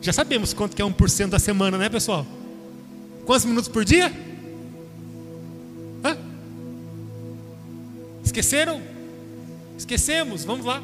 [0.00, 2.24] Já sabemos quanto que é 1% da semana, né pessoal?
[3.26, 4.30] Quantos minutos por dia?
[8.24, 8.82] Esqueceram?
[9.76, 10.82] Esquecemos, vamos lá.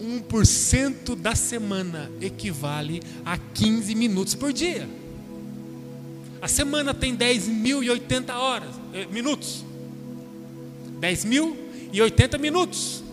[0.00, 4.88] 1% da semana equivale a 15 minutos por dia.
[6.40, 9.64] A semana tem 10.080 horas, eh, minutos.
[11.00, 13.04] 10.080 minutos.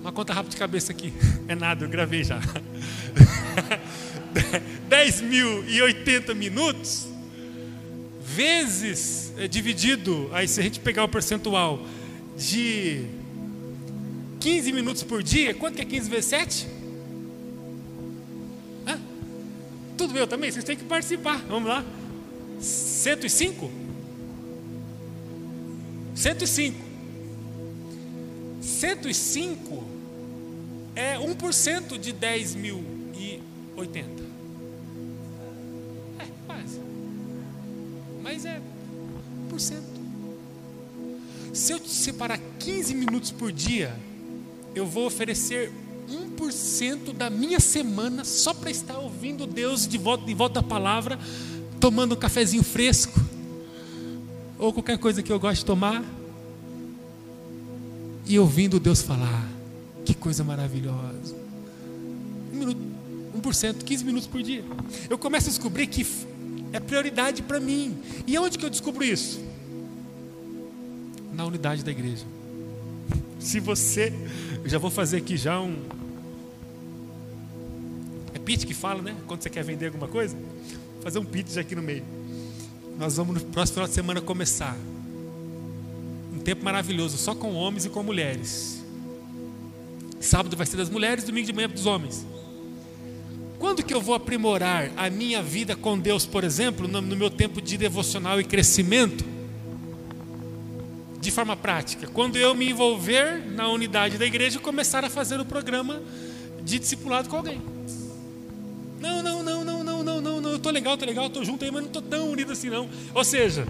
[0.00, 1.12] Uma conta rápida de cabeça aqui.
[1.50, 2.38] É nada, eu gravei já.
[4.88, 7.09] 10.080 minutos
[8.40, 11.78] vezes é, dividido, aí se a gente pegar o percentual
[12.38, 13.04] de
[14.40, 16.66] 15 minutos por dia, quanto que é 15 vezes 7?
[18.86, 18.98] Hã?
[19.98, 21.36] Tudo meu também, vocês têm que participar.
[21.50, 21.84] Vamos lá.
[22.58, 23.70] 105?
[26.14, 26.78] 105.
[28.62, 29.84] 105
[30.96, 34.19] é 1% de 10.080.
[38.22, 38.60] mas é
[39.52, 39.76] 1%.
[41.52, 43.94] Se eu te separar 15 minutos por dia,
[44.74, 45.72] eu vou oferecer
[46.08, 51.18] 1% da minha semana só para estar ouvindo Deus de volta, de volta à palavra,
[51.80, 53.18] tomando um cafezinho fresco,
[54.58, 56.04] ou qualquer coisa que eu gosto de tomar,
[58.26, 59.48] e ouvindo Deus falar.
[60.04, 61.34] Que coisa maravilhosa.
[62.52, 62.80] Um minuto,
[63.42, 64.64] 1%, 15 minutos por dia.
[65.08, 66.06] Eu começo a descobrir que
[66.72, 67.96] é prioridade para mim.
[68.26, 69.40] E onde que eu descubro isso?
[71.32, 72.24] Na unidade da igreja.
[73.38, 74.12] Se você,
[74.62, 75.76] eu já vou fazer aqui já um
[78.34, 79.16] é pitch que fala, né?
[79.26, 82.04] Quando você quer vender alguma coisa, vou fazer um pitch aqui no meio.
[82.98, 84.76] Nós vamos no próximo final de semana começar
[86.34, 88.84] um tempo maravilhoso só com homens e com mulheres.
[90.20, 92.26] Sábado vai ser das mulheres, domingo de manhã dos homens.
[93.60, 97.60] Quando que eu vou aprimorar a minha vida com Deus, por exemplo, no, meu tempo
[97.60, 99.22] de devocional e crescimento?
[101.20, 105.38] De forma prática, quando eu me envolver na unidade da igreja e começar a fazer
[105.38, 106.00] o programa
[106.62, 107.60] de discipulado com alguém.
[108.98, 110.50] Não, não, não, não, não, não, não, não.
[110.52, 112.88] Eu tô legal, tô legal, tô junto aí, mas não tô tão unido assim não.
[113.12, 113.68] Ou seja,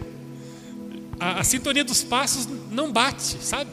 [1.19, 3.73] a, a sintonia dos passos não bate, sabe?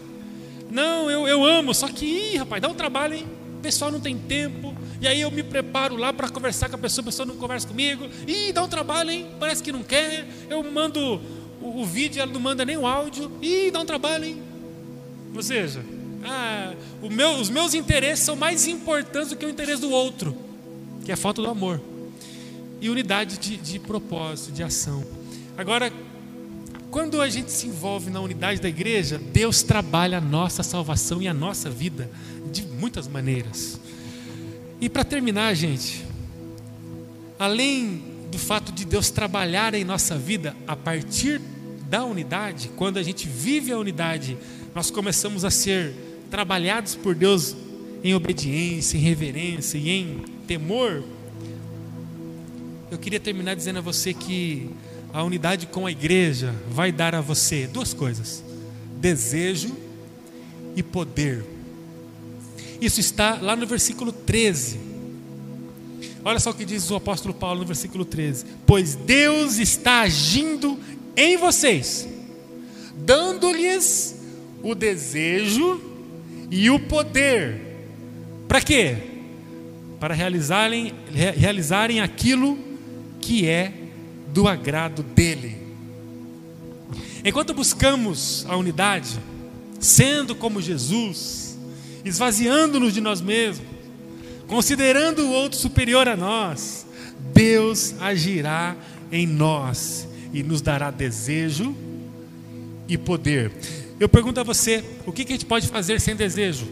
[0.72, 3.28] Não, eu, eu amo, só que, ih, rapaz, dá um trabalho, hein?
[3.59, 4.66] O pessoal não tem tempo,
[4.99, 7.67] e aí eu me preparo lá para conversar com a pessoa, a pessoa não conversa
[7.67, 8.07] comigo.
[8.27, 9.27] Ih, dá um trabalho, hein?
[9.39, 10.27] Parece que não quer.
[10.49, 11.21] Eu mando
[11.61, 13.31] o, o vídeo, ela não manda nem o áudio.
[13.41, 14.41] Ih, dá um trabalho, hein?
[15.35, 15.83] Ou seja,
[16.23, 16.73] ah,
[17.11, 20.35] meu, os meus interesses são mais importantes do que o interesse do outro,
[21.05, 21.79] que é a falta do amor.
[22.81, 25.03] E unidade de, de propósito, de ação.
[25.57, 25.91] Agora,
[26.89, 31.27] quando a gente se envolve na unidade da igreja, Deus trabalha a nossa salvação e
[31.27, 32.09] a nossa vida
[32.51, 33.79] de muitas maneiras.
[34.80, 36.05] E para terminar, gente,
[37.39, 41.41] além do fato de Deus trabalhar em nossa vida a partir
[41.89, 44.38] da unidade, quando a gente vive a unidade,
[44.75, 45.93] nós começamos a ser
[46.30, 47.55] trabalhados por Deus
[48.03, 51.03] em obediência, em reverência e em temor.
[52.91, 54.69] Eu queria terminar dizendo a você que
[55.11, 58.43] a unidade com a igreja vai dar a você duas coisas:
[58.99, 59.75] desejo
[60.75, 61.43] e poder
[62.82, 64.80] isso está lá no versículo 13.
[66.23, 70.78] Olha só o que diz o apóstolo Paulo no versículo 13: Pois Deus está agindo
[71.15, 72.07] em vocês,
[72.97, 74.15] dando-lhes
[74.61, 75.82] o desejo
[76.51, 77.61] e o poder.
[78.47, 78.97] Para quê?
[79.99, 80.93] Para realizarem,
[81.36, 82.57] realizarem aquilo
[83.21, 83.73] que é
[84.34, 85.57] do agrado dele.
[87.23, 89.17] Enquanto buscamos a unidade,
[89.80, 91.46] sendo como Jesus,
[92.08, 93.68] esvaziando-nos de nós mesmos,
[94.47, 96.86] considerando o outro superior a nós,
[97.34, 98.76] Deus agirá
[99.12, 101.76] em nós e nos dará desejo
[102.88, 103.51] e poder.
[103.99, 106.68] Eu pergunto a você: o que, a gente pode fazer sem desejo?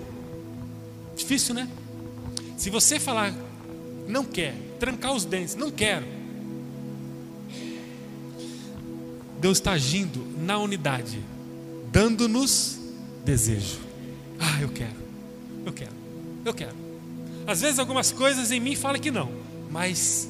[1.15, 1.67] Difícil, né?
[2.57, 3.33] Se você falar,
[4.07, 6.05] não quer, trancar os dentes, não quero.
[9.39, 11.19] Deus está agindo na unidade,
[11.91, 12.79] dando-nos
[13.23, 13.79] desejo.
[14.39, 15.04] Ah, eu quero,
[15.65, 15.93] eu quero,
[16.45, 16.75] eu quero.
[17.47, 19.31] Às vezes algumas coisas em mim falam que não,
[19.71, 20.29] mas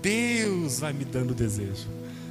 [0.00, 1.86] Deus vai me dando desejo.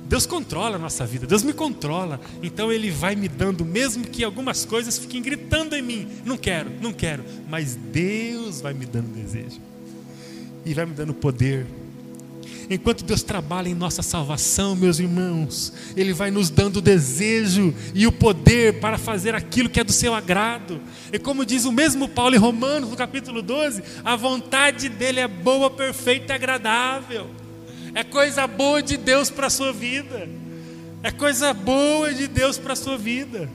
[0.05, 2.19] Deus controla a nossa vida, Deus me controla.
[2.43, 6.69] Então Ele vai me dando, mesmo que algumas coisas fiquem gritando em mim: não quero,
[6.81, 7.23] não quero.
[7.49, 9.61] Mas Deus vai me dando desejo,
[10.65, 11.65] e vai me dando poder.
[12.73, 18.07] Enquanto Deus trabalha em nossa salvação, meus irmãos, Ele vai nos dando o desejo e
[18.07, 20.79] o poder para fazer aquilo que é do seu agrado.
[21.11, 25.27] E como diz o mesmo Paulo em Romanos, no capítulo 12, a vontade dele é
[25.27, 27.29] boa, perfeita e agradável.
[27.93, 30.29] É coisa boa de Deus para a sua vida.
[31.03, 33.49] É coisa boa de Deus para a sua vida.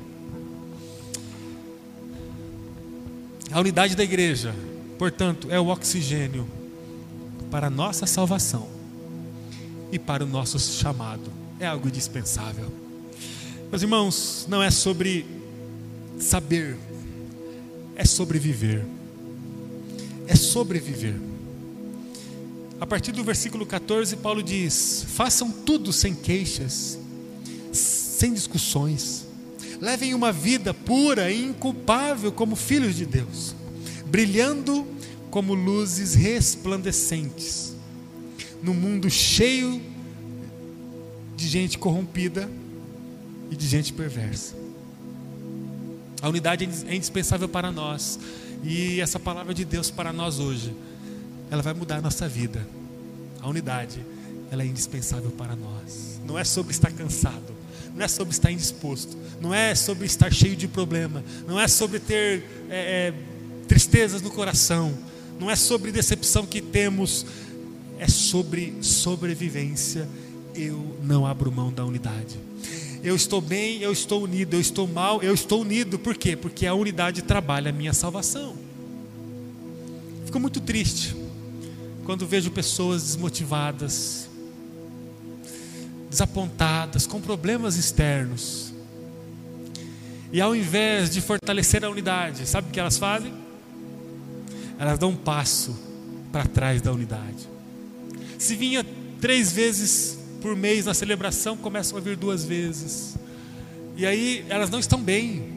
[3.50, 4.54] A unidade da igreja,
[4.98, 6.46] portanto, é o oxigênio
[7.50, 8.75] para a nossa salvação
[9.92, 11.32] e para o nosso chamado.
[11.58, 12.70] É algo indispensável.
[13.70, 15.26] Meus irmãos, não é sobre
[16.18, 16.76] saber,
[17.96, 18.84] é sobre viver.
[20.28, 21.14] É sobreviver.
[22.80, 26.98] A partir do versículo 14, Paulo diz: Façam tudo sem queixas,
[27.72, 29.24] sem discussões.
[29.80, 33.54] Levem uma vida pura e inculpável como filhos de Deus,
[34.06, 34.86] brilhando
[35.30, 37.65] como luzes resplandecentes,
[38.62, 39.80] no mundo cheio
[41.36, 42.48] de gente corrompida
[43.50, 44.54] e de gente perversa.
[46.22, 48.18] A unidade é indispensável para nós,
[48.64, 50.74] e essa palavra de Deus para nós hoje
[51.50, 52.66] ela vai mudar a nossa vida.
[53.40, 54.04] A unidade,
[54.50, 56.20] ela é indispensável para nós.
[56.26, 57.54] Não é sobre estar cansado,
[57.94, 62.00] não é sobre estar indisposto, não é sobre estar cheio de problema, não é sobre
[62.00, 63.14] ter é, é,
[63.68, 64.96] tristezas no coração,
[65.38, 67.26] não é sobre decepção que temos,
[67.98, 70.08] é sobre sobrevivência.
[70.54, 72.38] Eu não abro mão da unidade.
[73.02, 75.98] Eu estou bem, eu estou unido, eu estou mal, eu estou unido.
[75.98, 76.34] Por quê?
[76.36, 78.56] Porque a unidade trabalha a minha salvação.
[80.24, 81.14] Fico muito triste
[82.04, 84.28] quando vejo pessoas desmotivadas,
[86.08, 88.72] desapontadas, com problemas externos.
[90.32, 93.32] E ao invés de fortalecer a unidade, sabe o que elas fazem?
[94.78, 95.76] Elas dão um passo
[96.32, 97.55] para trás da unidade.
[98.38, 98.84] Se vinha
[99.20, 103.16] três vezes por mês na celebração, começam a vir duas vezes.
[103.96, 105.54] E aí elas não estão bem.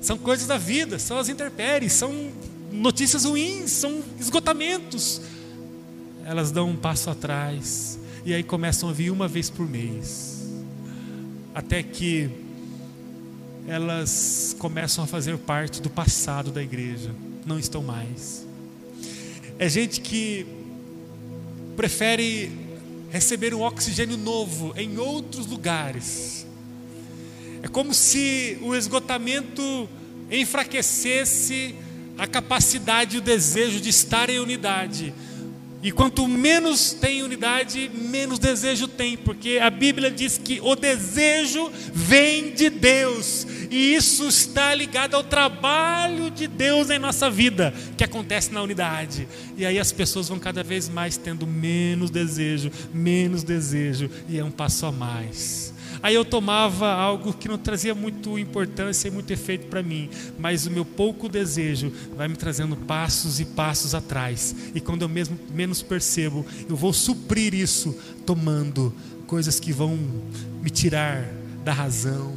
[0.00, 2.30] São coisas da vida, são as intempéries, são
[2.72, 5.20] notícias ruins, são esgotamentos,
[6.24, 10.48] elas dão um passo atrás e aí começam a vir uma vez por mês,
[11.54, 12.30] até que
[13.66, 17.14] elas começam a fazer parte do passado da igreja,
[17.44, 18.46] não estão mais.
[19.58, 20.46] É gente que
[21.76, 22.50] prefere
[23.10, 26.46] receber um oxigênio novo em outros lugares.
[27.62, 29.88] É como se o esgotamento
[30.30, 31.74] enfraquecesse
[32.16, 35.14] a capacidade e o desejo de estar em unidade
[35.82, 41.72] e quanto menos tem unidade, menos desejo tem, porque a Bíblia diz que o desejo
[41.92, 48.04] vem de Deus, e isso está ligado ao trabalho de Deus em nossa vida, que
[48.04, 49.26] acontece na unidade.
[49.56, 54.44] E aí as pessoas vão cada vez mais tendo menos desejo, menos desejo, e é
[54.44, 55.71] um passo a mais.
[56.02, 60.66] Aí eu tomava algo que não trazia muito importância e muito efeito para mim, mas
[60.66, 64.54] o meu pouco desejo vai me trazendo passos e passos atrás.
[64.74, 67.96] E quando eu mesmo menos percebo, eu vou suprir isso
[68.26, 68.92] tomando
[69.26, 69.96] coisas que vão
[70.60, 71.24] me tirar
[71.64, 72.34] da razão,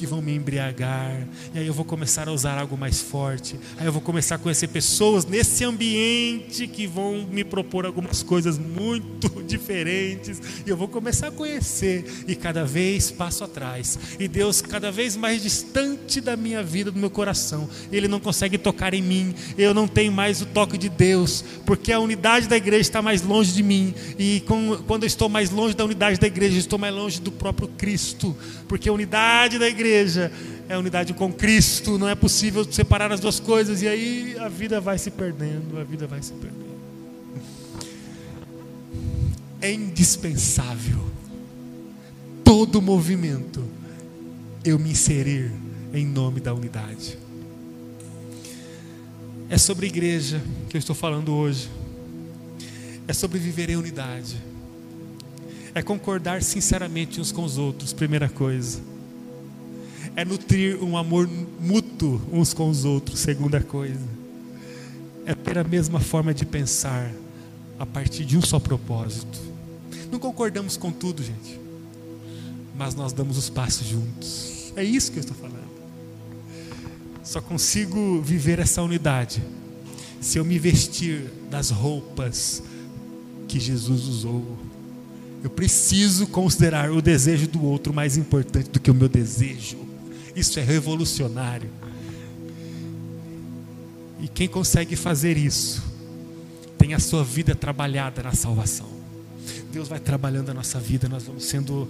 [0.00, 3.84] que vão me embriagar, e aí eu vou começar a usar algo mais forte, aí
[3.84, 9.28] eu vou começar a conhecer pessoas nesse ambiente que vão me propor algumas coisas muito
[9.44, 14.90] diferentes, e eu vou começar a conhecer, e cada vez passo atrás, e Deus cada
[14.90, 19.34] vez mais distante da minha vida, do meu coração, Ele não consegue tocar em mim,
[19.58, 23.20] eu não tenho mais o toque de Deus, porque a unidade da igreja está mais
[23.20, 24.42] longe de mim, e
[24.86, 27.68] quando eu estou mais longe da unidade da igreja, eu estou mais longe do próprio
[27.68, 28.34] Cristo,
[28.66, 30.30] porque a unidade da igreja igreja
[30.68, 34.80] é unidade com Cristo, não é possível separar as duas coisas, e aí a vida
[34.80, 36.70] vai se perdendo, a vida vai se perdendo.
[39.60, 41.10] É indispensável
[42.44, 43.62] todo movimento
[44.64, 45.52] eu me inserir
[45.92, 47.18] em nome da unidade.
[49.48, 51.68] É sobre igreja que eu estou falando hoje.
[53.08, 54.36] É sobre viver em unidade.
[55.74, 58.89] É concordar sinceramente uns com os outros, primeira coisa
[60.16, 61.28] é nutrir um amor
[61.60, 64.20] mútuo uns com os outros, segunda coisa.
[65.26, 67.12] é ter a mesma forma de pensar
[67.78, 69.38] a partir de um só propósito.
[70.10, 71.60] Não concordamos com tudo, gente,
[72.76, 74.72] mas nós damos os passos juntos.
[74.76, 75.70] É isso que eu estou falando.
[77.22, 79.42] Só consigo viver essa unidade
[80.20, 82.62] se eu me vestir das roupas
[83.46, 84.58] que Jesus usou.
[85.42, 89.78] Eu preciso considerar o desejo do outro mais importante do que o meu desejo.
[90.40, 91.68] Isso é revolucionário.
[94.22, 95.82] E quem consegue fazer isso
[96.78, 98.88] tem a sua vida trabalhada na salvação.
[99.70, 101.86] Deus vai trabalhando a nossa vida, nós vamos sendo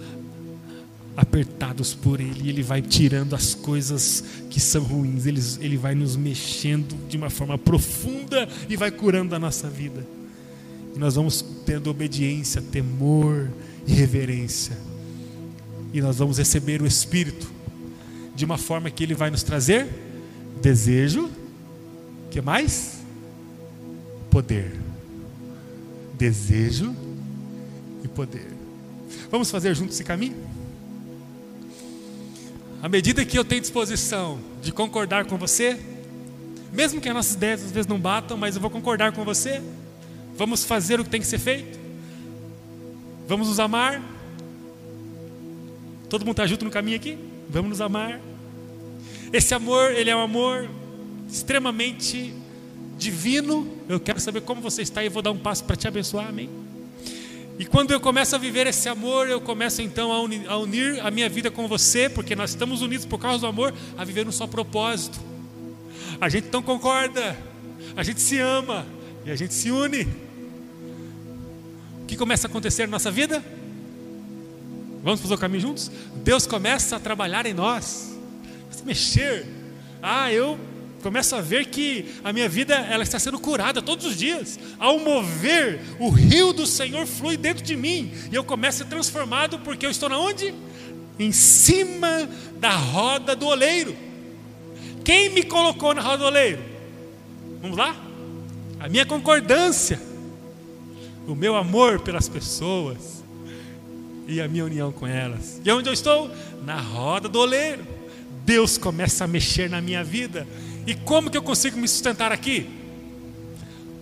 [1.15, 6.17] apertados por Ele, Ele vai tirando as coisas que são ruins, Ele, Ele vai nos
[6.17, 10.05] mexendo de uma forma profunda e vai curando a nossa vida.
[10.93, 13.49] E nós vamos tendo obediência, temor
[13.87, 14.77] e reverência.
[15.93, 17.60] E nós vamos receber o Espírito
[18.35, 19.87] de uma forma que Ele vai nos trazer
[20.61, 21.29] desejo,
[22.29, 22.99] que mais?
[24.29, 24.79] Poder.
[26.13, 26.95] Desejo
[28.03, 28.47] e poder.
[29.29, 30.35] Vamos fazer juntos esse caminho?
[32.81, 35.79] À medida que eu tenho disposição de concordar com você,
[36.71, 39.61] mesmo que as nossas ideias às vezes não batam, mas eu vou concordar com você.
[40.37, 41.79] Vamos fazer o que tem que ser feito.
[43.27, 44.01] Vamos nos amar.
[46.09, 47.17] Todo mundo está junto no caminho aqui?
[47.51, 48.21] Vamos nos amar.
[49.33, 50.69] Esse amor, ele é um amor
[51.29, 52.33] extremamente
[52.97, 53.67] divino.
[53.89, 56.49] Eu quero saber como você está e vou dar um passo para te abençoar, amém?
[57.59, 61.05] E quando eu começo a viver esse amor, eu começo então a unir, a unir,
[61.05, 64.25] a minha vida com você, porque nós estamos unidos por causa do amor, a viver
[64.25, 65.19] um só propósito.
[66.21, 67.37] A gente então concorda,
[67.97, 68.85] a gente se ama
[69.25, 70.03] e a gente se une.
[72.03, 73.43] O que começa a acontecer na nossa vida?
[75.03, 75.91] Vamos fazer o caminho juntos?
[76.17, 78.17] Deus começa a trabalhar em nós,
[78.79, 79.45] a mexer.
[80.01, 80.59] Ah, eu
[81.01, 84.59] começo a ver que a minha vida ela está sendo curada todos os dias.
[84.77, 88.89] Ao mover, o rio do Senhor flui dentro de mim e eu começo a ser
[88.89, 90.53] transformado porque eu estou na onde?
[91.17, 92.29] Em cima
[92.59, 93.95] da roda do oleiro.
[95.03, 96.61] Quem me colocou na roda do oleiro?
[97.59, 97.95] Vamos lá?
[98.79, 99.99] A minha concordância,
[101.27, 103.20] o meu amor pelas pessoas
[104.27, 105.61] e a minha união com elas.
[105.63, 106.29] E onde eu estou?
[106.65, 107.85] Na roda do oleiro.
[108.45, 110.47] Deus começa a mexer na minha vida
[110.85, 112.67] e como que eu consigo me sustentar aqui?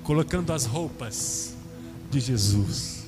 [0.03, 1.55] Colocando as roupas
[2.09, 3.03] de Jesus.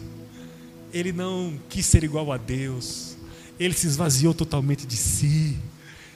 [0.93, 3.16] Ele não quis ser igual a Deus,
[3.57, 5.57] ele se esvaziou totalmente de si,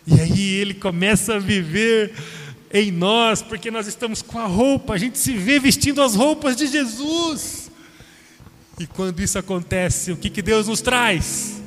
[0.06, 2.14] e aí ele começa a viver
[2.74, 6.58] em nós, porque nós estamos com a roupa, a gente se vê vestindo as roupas
[6.58, 7.65] de Jesus.
[8.80, 11.62] E quando isso acontece, o que, que Deus nos traz?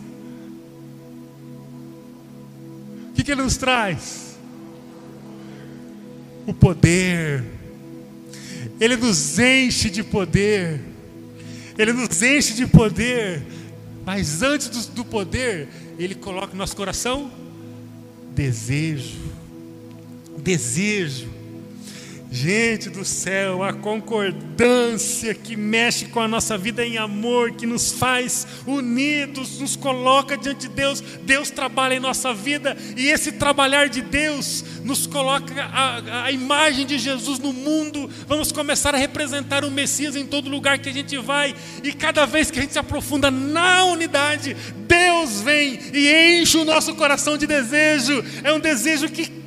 [3.11, 4.29] O que, que Ele nos traz?
[6.49, 7.45] o poder.
[8.81, 10.81] Ele nos enche de poder.
[11.77, 13.43] Ele nos enche de poder.
[14.07, 17.31] Mas antes do, do poder, Ele coloca no nosso coração
[18.35, 19.19] desejo.
[20.39, 21.29] Desejo.
[22.31, 27.93] Gente do céu, a concordância que mexe com a nossa vida em amor, que nos
[27.93, 31.01] faz unidos, nos coloca diante de Deus.
[31.01, 36.85] Deus trabalha em nossa vida e esse trabalhar de Deus nos coloca a, a imagem
[36.85, 38.11] de Jesus no mundo.
[38.27, 42.27] Vamos começar a representar o Messias em todo lugar que a gente vai e cada
[42.27, 44.55] vez que a gente se aprofunda na unidade,
[44.87, 48.23] Deus vem e enche o nosso coração de desejo.
[48.45, 49.38] É um desejo que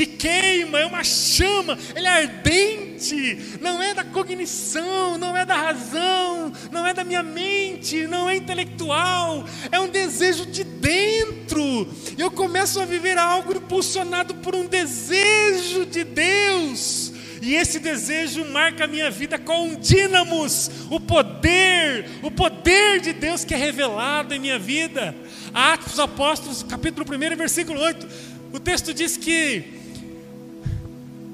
[0.00, 5.54] que queima, é uma chama, ele é ardente, não é da cognição, não é da
[5.54, 11.86] razão, não é da minha mente, não é intelectual, é um desejo de dentro.
[12.16, 17.12] Eu começo a viver algo impulsionado por um desejo de Deus.
[17.42, 23.44] E esse desejo marca a minha vida com dínamos, o poder, o poder de Deus
[23.44, 25.14] que é revelado em minha vida.
[25.52, 28.08] Atos dos Apóstolos, capítulo 1, versículo 8.
[28.52, 29.79] O texto diz que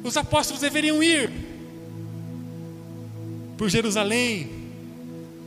[0.07, 1.31] os apóstolos deveriam ir
[3.57, 4.51] por Jerusalém,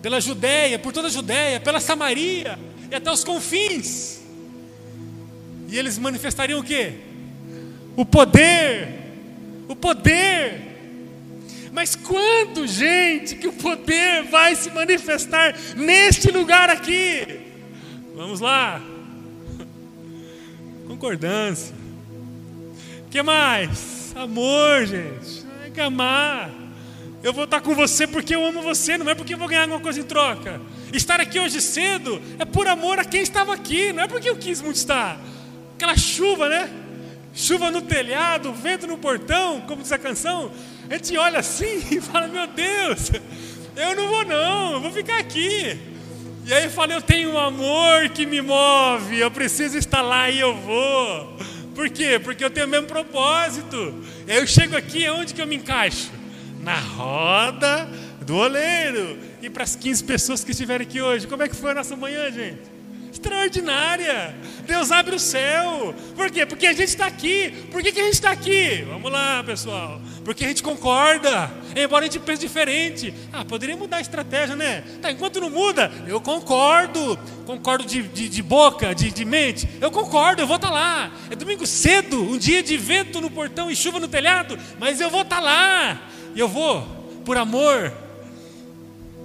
[0.01, 2.57] pela Judéia, por toda a Judéia, pela Samaria
[2.91, 4.19] e até os confins.
[5.67, 6.93] E eles manifestariam o quê?
[7.95, 8.87] O poder.
[9.67, 10.69] O poder.
[11.71, 17.39] Mas quando, gente, que o poder vai se manifestar neste lugar aqui?
[18.15, 18.81] Vamos lá.
[20.87, 21.75] Concordância.
[23.05, 23.98] O que mais?
[24.19, 25.45] Amor, gente.
[25.63, 26.51] Tem que amar.
[27.23, 29.61] Eu vou estar com você porque eu amo você, não é porque eu vou ganhar
[29.61, 30.59] alguma coisa em troca.
[30.91, 34.35] Estar aqui hoje cedo é por amor a quem estava aqui, não é porque eu
[34.35, 35.17] quis muito estar.
[35.73, 36.69] Aquela chuva, né?
[37.33, 40.51] chuva no telhado, vento no portão, como diz a canção,
[40.89, 43.11] a gente olha assim e fala: Meu Deus,
[43.77, 45.79] eu não vou, não, eu vou ficar aqui.
[46.45, 50.29] E aí eu falo: Eu tenho um amor que me move, eu preciso estar lá
[50.29, 51.37] e eu vou.
[51.75, 52.19] Por quê?
[52.19, 54.03] Porque eu tenho o mesmo propósito.
[54.27, 56.11] Eu chego aqui, aonde que eu me encaixo?
[56.61, 57.89] Na roda
[58.25, 59.17] do oleiro.
[59.41, 61.95] E para as 15 pessoas que estiverem aqui hoje, como é que foi a nossa
[61.95, 62.78] manhã, gente?
[63.19, 64.33] Extraordinária.
[64.65, 65.93] Deus abre o céu.
[66.15, 66.45] Por quê?
[66.45, 67.51] Porque a gente está aqui.
[67.69, 68.85] Por que, que a gente está aqui?
[68.87, 70.01] Vamos lá, pessoal.
[70.23, 71.51] Porque a gente concorda.
[71.75, 73.13] Embora a gente pense diferente.
[73.33, 74.83] Ah, poderia mudar a estratégia, né?
[75.01, 77.19] Tá, enquanto não muda, eu concordo.
[77.45, 79.67] Concordo de, de, de boca, de, de, mente.
[79.81, 81.11] Eu concordo, eu vou estar tá lá.
[81.29, 84.57] É domingo cedo, um dia de vento no portão e chuva no telhado.
[84.79, 86.01] Mas eu vou estar tá lá.
[86.33, 86.83] E eu vou,
[87.25, 87.91] por amor.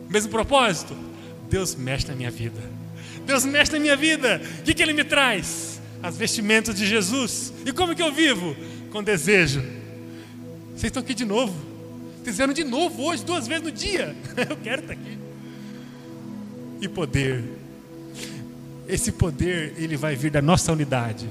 [0.09, 0.97] Mesmo propósito.
[1.49, 2.84] Deus mexe na minha vida.
[3.27, 4.41] Deus mexe na minha vida.
[4.61, 5.81] O que, que Ele me traz?
[6.03, 7.53] As vestimentas de Jesus.
[7.64, 8.55] E como que eu vivo?
[8.91, 9.61] Com desejo.
[10.70, 11.55] Vocês estão aqui de novo.
[12.25, 14.16] Fizeram de novo hoje, duas vezes no dia.
[14.49, 15.18] Eu quero estar aqui.
[16.81, 17.45] E poder.
[18.89, 21.29] Esse poder, ele vai vir da nossa unidade.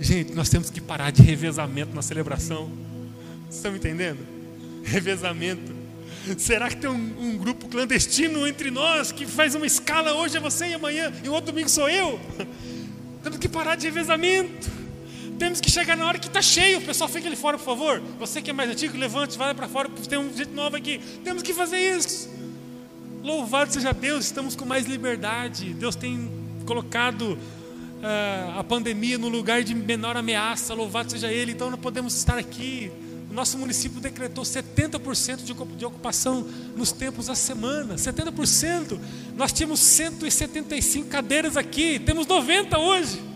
[0.00, 2.70] Gente, nós temos que parar de revezamento na celebração.
[3.44, 4.18] Vocês estão me entendendo?
[4.82, 5.81] Revezamento.
[6.38, 10.40] Será que tem um, um, grupo clandestino entre nós que faz uma escala hoje é
[10.40, 12.20] você e amanhã e o outro domingo sou eu?
[13.22, 14.70] Temos que parar de revezamento.
[15.38, 16.78] Temos que chegar na hora que está cheio.
[16.78, 18.00] O pessoal fica ali fora, por favor.
[18.18, 21.00] Você que é mais antigo, levante, vai para fora, tem um jeito novo aqui.
[21.24, 22.30] Temos que fazer isso.
[23.22, 25.72] Louvado seja Deus, estamos com mais liberdade.
[25.74, 26.30] Deus tem
[26.66, 30.74] colocado uh, a pandemia no lugar de menor ameaça.
[30.74, 31.52] Louvado seja Ele.
[31.52, 32.90] Então nós podemos estar aqui
[33.32, 37.94] nosso município decretou 70% de ocupação nos tempos da semana.
[37.94, 38.98] 70%.
[39.36, 43.22] Nós tínhamos 175 cadeiras aqui, temos 90 hoje.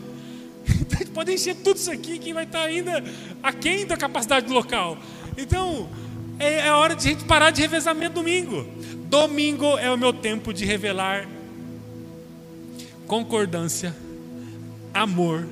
[0.86, 3.02] Então a gente pode encher tudo isso aqui, quem vai estar ainda
[3.42, 4.98] aquém da capacidade do local.
[5.36, 5.88] Então,
[6.38, 8.66] é, é hora de a gente parar de revezamento domingo.
[9.08, 11.28] Domingo é o meu tempo de revelar
[13.06, 13.94] concordância,
[14.92, 15.46] amor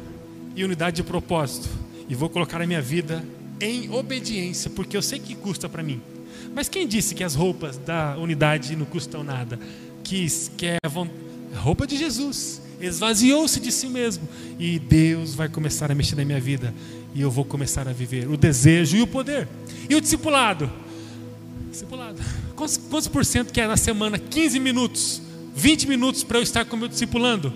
[0.57, 1.69] e unidade de propósito.
[2.09, 3.25] E vou colocar a minha vida
[3.61, 6.01] em obediência, porque eu sei que custa para mim.
[6.55, 9.59] Mas quem disse que as roupas da unidade não custam nada?
[10.03, 10.27] Que,
[10.57, 12.63] que é a roupa de Jesus.
[12.81, 14.29] Esvaziou-se de si mesmo.
[14.59, 16.75] E Deus vai começar a mexer na minha vida.
[17.15, 19.49] E eu vou começar a viver o desejo e o poder.
[19.89, 20.71] E o discipulado?
[21.71, 22.21] Discipulado.
[22.55, 24.19] Quantos, quantos por cento que é na semana?
[24.19, 25.23] 15 minutos.
[25.57, 27.53] 20 minutos para eu estar com o meu discipulando?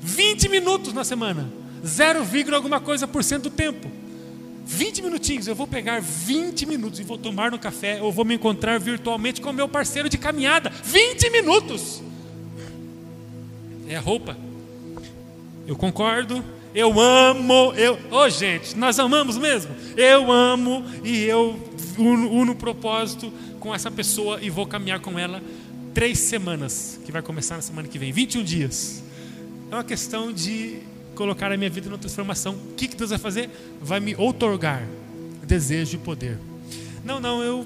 [0.00, 1.48] 20 minutos na semana.
[1.84, 2.24] 0,
[2.54, 4.01] alguma coisa por cento do tempo.
[4.64, 8.34] 20 minutinhos, eu vou pegar 20 minutos e vou tomar no café, ou vou me
[8.34, 10.70] encontrar virtualmente com meu parceiro de caminhada.
[10.70, 12.02] 20 minutos!
[13.88, 14.36] É a roupa.
[15.66, 16.42] Eu concordo,
[16.74, 17.94] eu amo, eu.
[18.10, 19.74] Ô oh, gente, nós amamos mesmo.
[19.96, 21.58] Eu amo e eu
[21.98, 25.42] uno, uno propósito com essa pessoa e vou caminhar com ela
[25.92, 29.02] três semanas, que vai começar na semana que vem, 21 dias.
[29.70, 30.78] É uma questão de
[31.22, 32.54] colocar a minha vida numa transformação.
[32.54, 33.48] O que, que Deus vai fazer?
[33.80, 34.82] Vai me outorgar
[35.46, 36.36] desejo e poder.
[37.04, 37.64] Não, não, eu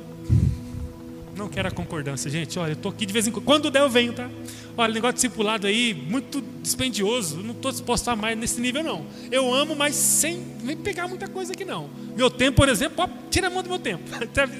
[1.34, 2.58] não quero a concordância, gente.
[2.58, 3.44] Olha, eu estou aqui de vez em quando.
[3.44, 4.28] Quando der, eu venho, tá?
[4.76, 7.38] Olha, negócio de discipulado aí, muito dispendioso.
[7.38, 9.06] Não estou disposto a mais nesse nível, não.
[9.30, 11.88] Eu amo, mas sem nem pegar muita coisa aqui, não.
[12.14, 14.04] Meu tempo, por exemplo, ó, tira a mão do meu tempo.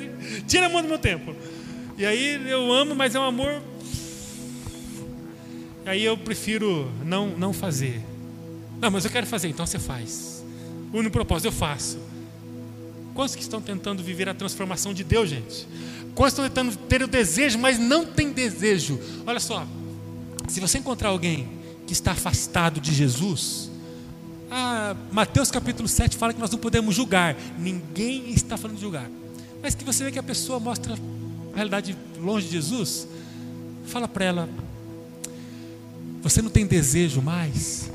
[0.49, 1.37] tira a mão do meu tempo.
[1.99, 3.61] E aí eu amo, mas é um amor.
[5.85, 8.01] Aí eu prefiro não, não fazer.
[8.81, 10.45] Não, mas eu quero fazer, então você faz.
[10.93, 11.99] Une propósito, eu faço.
[13.15, 15.67] Quantos que estão tentando viver a transformação de Deus, gente?
[16.15, 19.01] Quantos estão tentando ter o desejo, mas não tem desejo?
[19.27, 19.67] Olha só,
[20.49, 21.49] se você encontrar alguém
[21.87, 23.71] que está afastado de Jesus,
[24.51, 27.37] ah, Mateus capítulo 7 fala que nós não podemos julgar.
[27.59, 29.11] Ninguém está falando de julgar.
[29.63, 33.09] Mas que você vê que a pessoa mostra a realidade longe de Jesus,
[33.87, 34.49] fala para ela:
[36.23, 37.91] Você não tem desejo mais?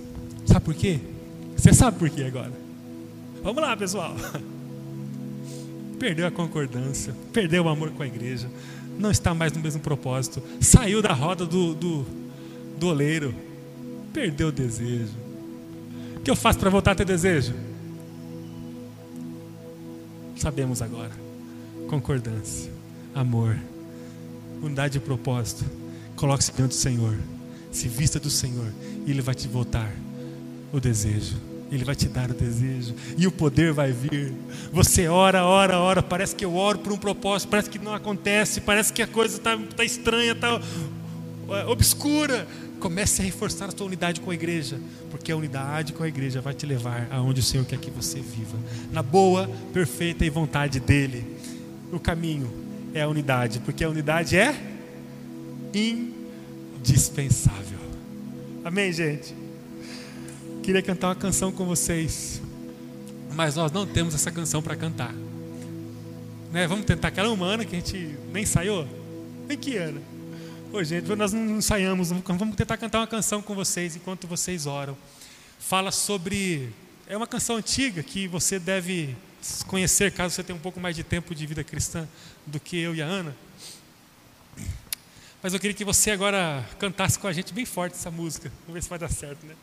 [0.52, 1.00] Sabe por quê?
[1.56, 2.52] Você sabe por quê agora?
[3.42, 4.16] Vamos lá, pessoal.
[5.98, 8.50] Perdeu a concordância, perdeu o amor com a igreja,
[8.98, 12.04] não está mais no mesmo propósito, saiu da roda do, do,
[12.80, 13.36] do oleiro,
[14.12, 15.14] perdeu o desejo.
[16.16, 17.54] O que eu faço para voltar a ter desejo?
[20.36, 21.12] Sabemos agora.
[21.88, 22.72] Concordância,
[23.14, 23.56] amor,
[24.60, 25.64] unidade de propósito.
[26.16, 27.16] Coloque-se diante do Senhor,
[27.72, 28.74] se vista do Senhor,
[29.06, 29.92] e Ele vai te voltar
[30.72, 31.52] o desejo.
[31.72, 34.34] Ele vai te dar o desejo e o poder vai vir.
[34.74, 36.04] Você ora, ora, ora.
[36.04, 39.38] Parece que eu oro por um propósito, parece que não acontece, parece que a coisa
[39.38, 40.60] está tá estranha, está
[41.50, 42.46] é, obscura.
[42.80, 44.80] Comece a reforçar a sua unidade com a igreja,
[45.12, 48.20] porque a unidade com a igreja vai te levar aonde o Senhor quer que você
[48.20, 48.58] viva,
[48.92, 51.38] na boa, perfeita e vontade dele.
[51.92, 52.52] O caminho
[52.94, 54.56] é a unidade, porque a unidade é
[55.74, 57.80] indispensável.
[58.66, 59.41] Amém, gente?
[60.64, 62.40] Queria cantar uma canção com vocês,
[63.34, 65.12] mas nós não temos essa canção para cantar.
[66.52, 66.68] Né?
[66.68, 68.88] Vamos tentar aquela humana que a gente nem ensaiou?
[69.48, 70.00] Vem que Ana.
[70.72, 74.96] Ô, gente, nós não ensaiamos, vamos tentar cantar uma canção com vocês enquanto vocês oram.
[75.60, 76.70] Fala sobre.
[77.08, 79.16] É uma canção antiga que você deve
[79.66, 82.08] conhecer caso você tenha um pouco mais de tempo de vida cristã
[82.46, 83.36] do que eu e a Ana.
[85.42, 88.52] Mas eu queria que você agora cantasse com a gente bem forte essa música.
[88.68, 89.56] Vamos ver se vai dar certo, né?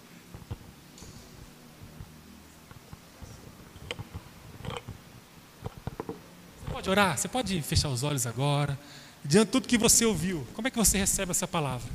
[6.79, 8.79] Pode orar, você pode fechar os olhos agora.
[9.25, 11.91] Diante de tudo que você ouviu, como é que você recebe essa palavra?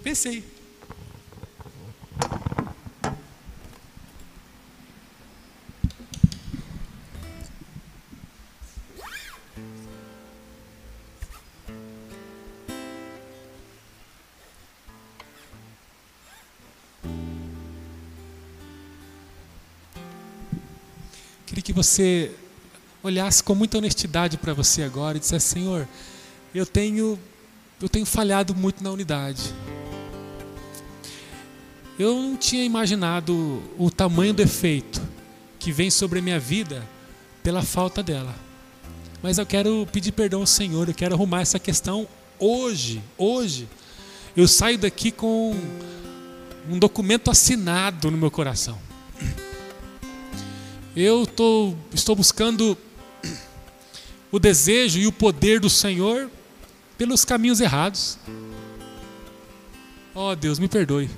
[0.00, 0.44] Pense
[21.76, 22.32] você
[23.02, 25.86] olhasse com muita honestidade para você agora e dissesse: Senhor,
[26.54, 27.18] eu tenho,
[27.80, 29.42] eu tenho falhado muito na unidade.
[31.98, 35.02] Eu não tinha imaginado o tamanho do efeito
[35.58, 36.82] que vem sobre a minha vida
[37.42, 38.34] pela falta dela.
[39.22, 42.08] Mas eu quero pedir perdão ao Senhor, eu quero arrumar essa questão
[42.38, 43.02] hoje.
[43.18, 43.68] Hoje,
[44.34, 45.54] eu saio daqui com
[46.70, 48.85] um documento assinado no meu coração.
[50.96, 52.74] Eu tô, estou buscando
[54.32, 56.30] o desejo e o poder do Senhor
[56.96, 58.18] pelos caminhos errados.
[60.14, 61.10] Oh Deus, me perdoe.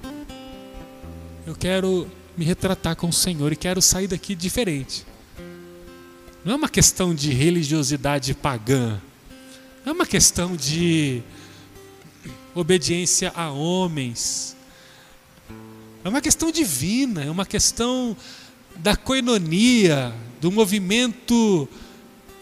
[1.47, 5.07] Eu quero me retratar com o Senhor e quero sair daqui diferente.
[6.45, 9.01] Não é uma questão de religiosidade pagã.
[9.87, 11.23] Não é uma questão de
[12.53, 14.57] obediência a homens.
[16.03, 18.17] É uma questão divina, é uma questão
[18.79, 21.69] da coinonia, do movimento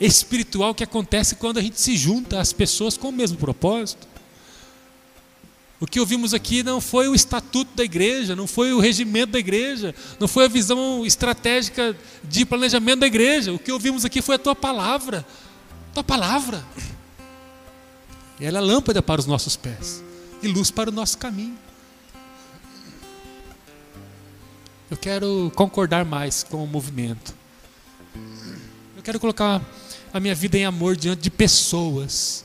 [0.01, 4.07] espiritual que acontece quando a gente se junta às pessoas com o mesmo propósito.
[5.79, 9.39] O que ouvimos aqui não foi o estatuto da igreja, não foi o regimento da
[9.39, 13.53] igreja, não foi a visão estratégica de planejamento da igreja.
[13.53, 15.27] O que ouvimos aqui foi a tua palavra.
[15.93, 16.65] Tua palavra.
[18.41, 20.03] E ela é lâmpada para os nossos pés
[20.43, 21.59] e luz para o nosso caminho.
[24.89, 27.35] Eu quero concordar mais com o movimento.
[28.97, 29.61] Eu quero colocar
[30.13, 32.45] a minha vida em amor diante de pessoas.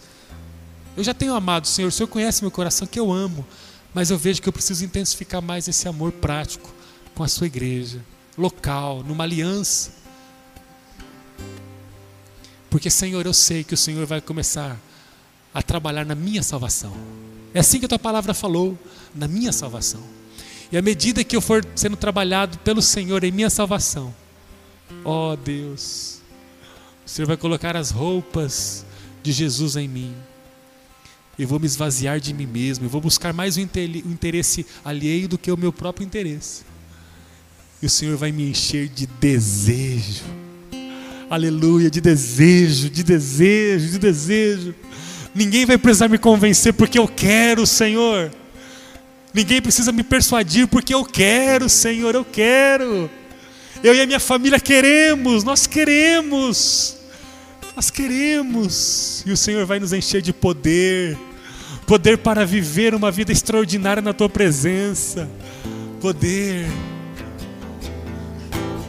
[0.98, 3.46] Eu já tenho amado o Senhor, o Senhor conhece meu coração que eu amo,
[3.94, 6.74] mas eu vejo que eu preciso intensificar mais esse amor prático
[7.14, 8.04] com a sua igreja,
[8.36, 9.92] local, numa aliança.
[12.72, 14.80] Porque, Senhor, eu sei que o Senhor vai começar
[15.54, 16.96] a trabalhar na minha salvação.
[17.54, 18.80] É assim que a tua palavra falou,
[19.14, 20.20] na minha salvação.
[20.72, 24.13] E à medida que eu for sendo trabalhado pelo Senhor em minha salvação,
[25.03, 26.22] ó oh Deus,
[27.05, 28.86] o Senhor vai colocar as roupas
[29.22, 30.15] de Jesus em mim.
[31.38, 32.86] Eu vou me esvaziar de mim mesmo.
[32.86, 36.63] Eu vou buscar mais o interesse alheio do que o meu próprio interesse.
[37.82, 40.24] E o Senhor vai me encher de desejo.
[41.30, 44.76] Aleluia, de desejo, de desejo, de desejo.
[45.34, 48.32] Ninguém vai precisar me convencer porque eu quero, Senhor.
[49.34, 53.09] Ninguém precisa me persuadir porque eu quero, Senhor, eu quero.
[53.84, 56.97] Eu e a minha família queremos, nós queremos.
[57.75, 59.23] Nós queremos.
[59.25, 61.17] E o Senhor vai nos encher de poder
[61.91, 65.29] poder para viver uma vida extraordinária na tua presença.
[65.99, 66.65] Poder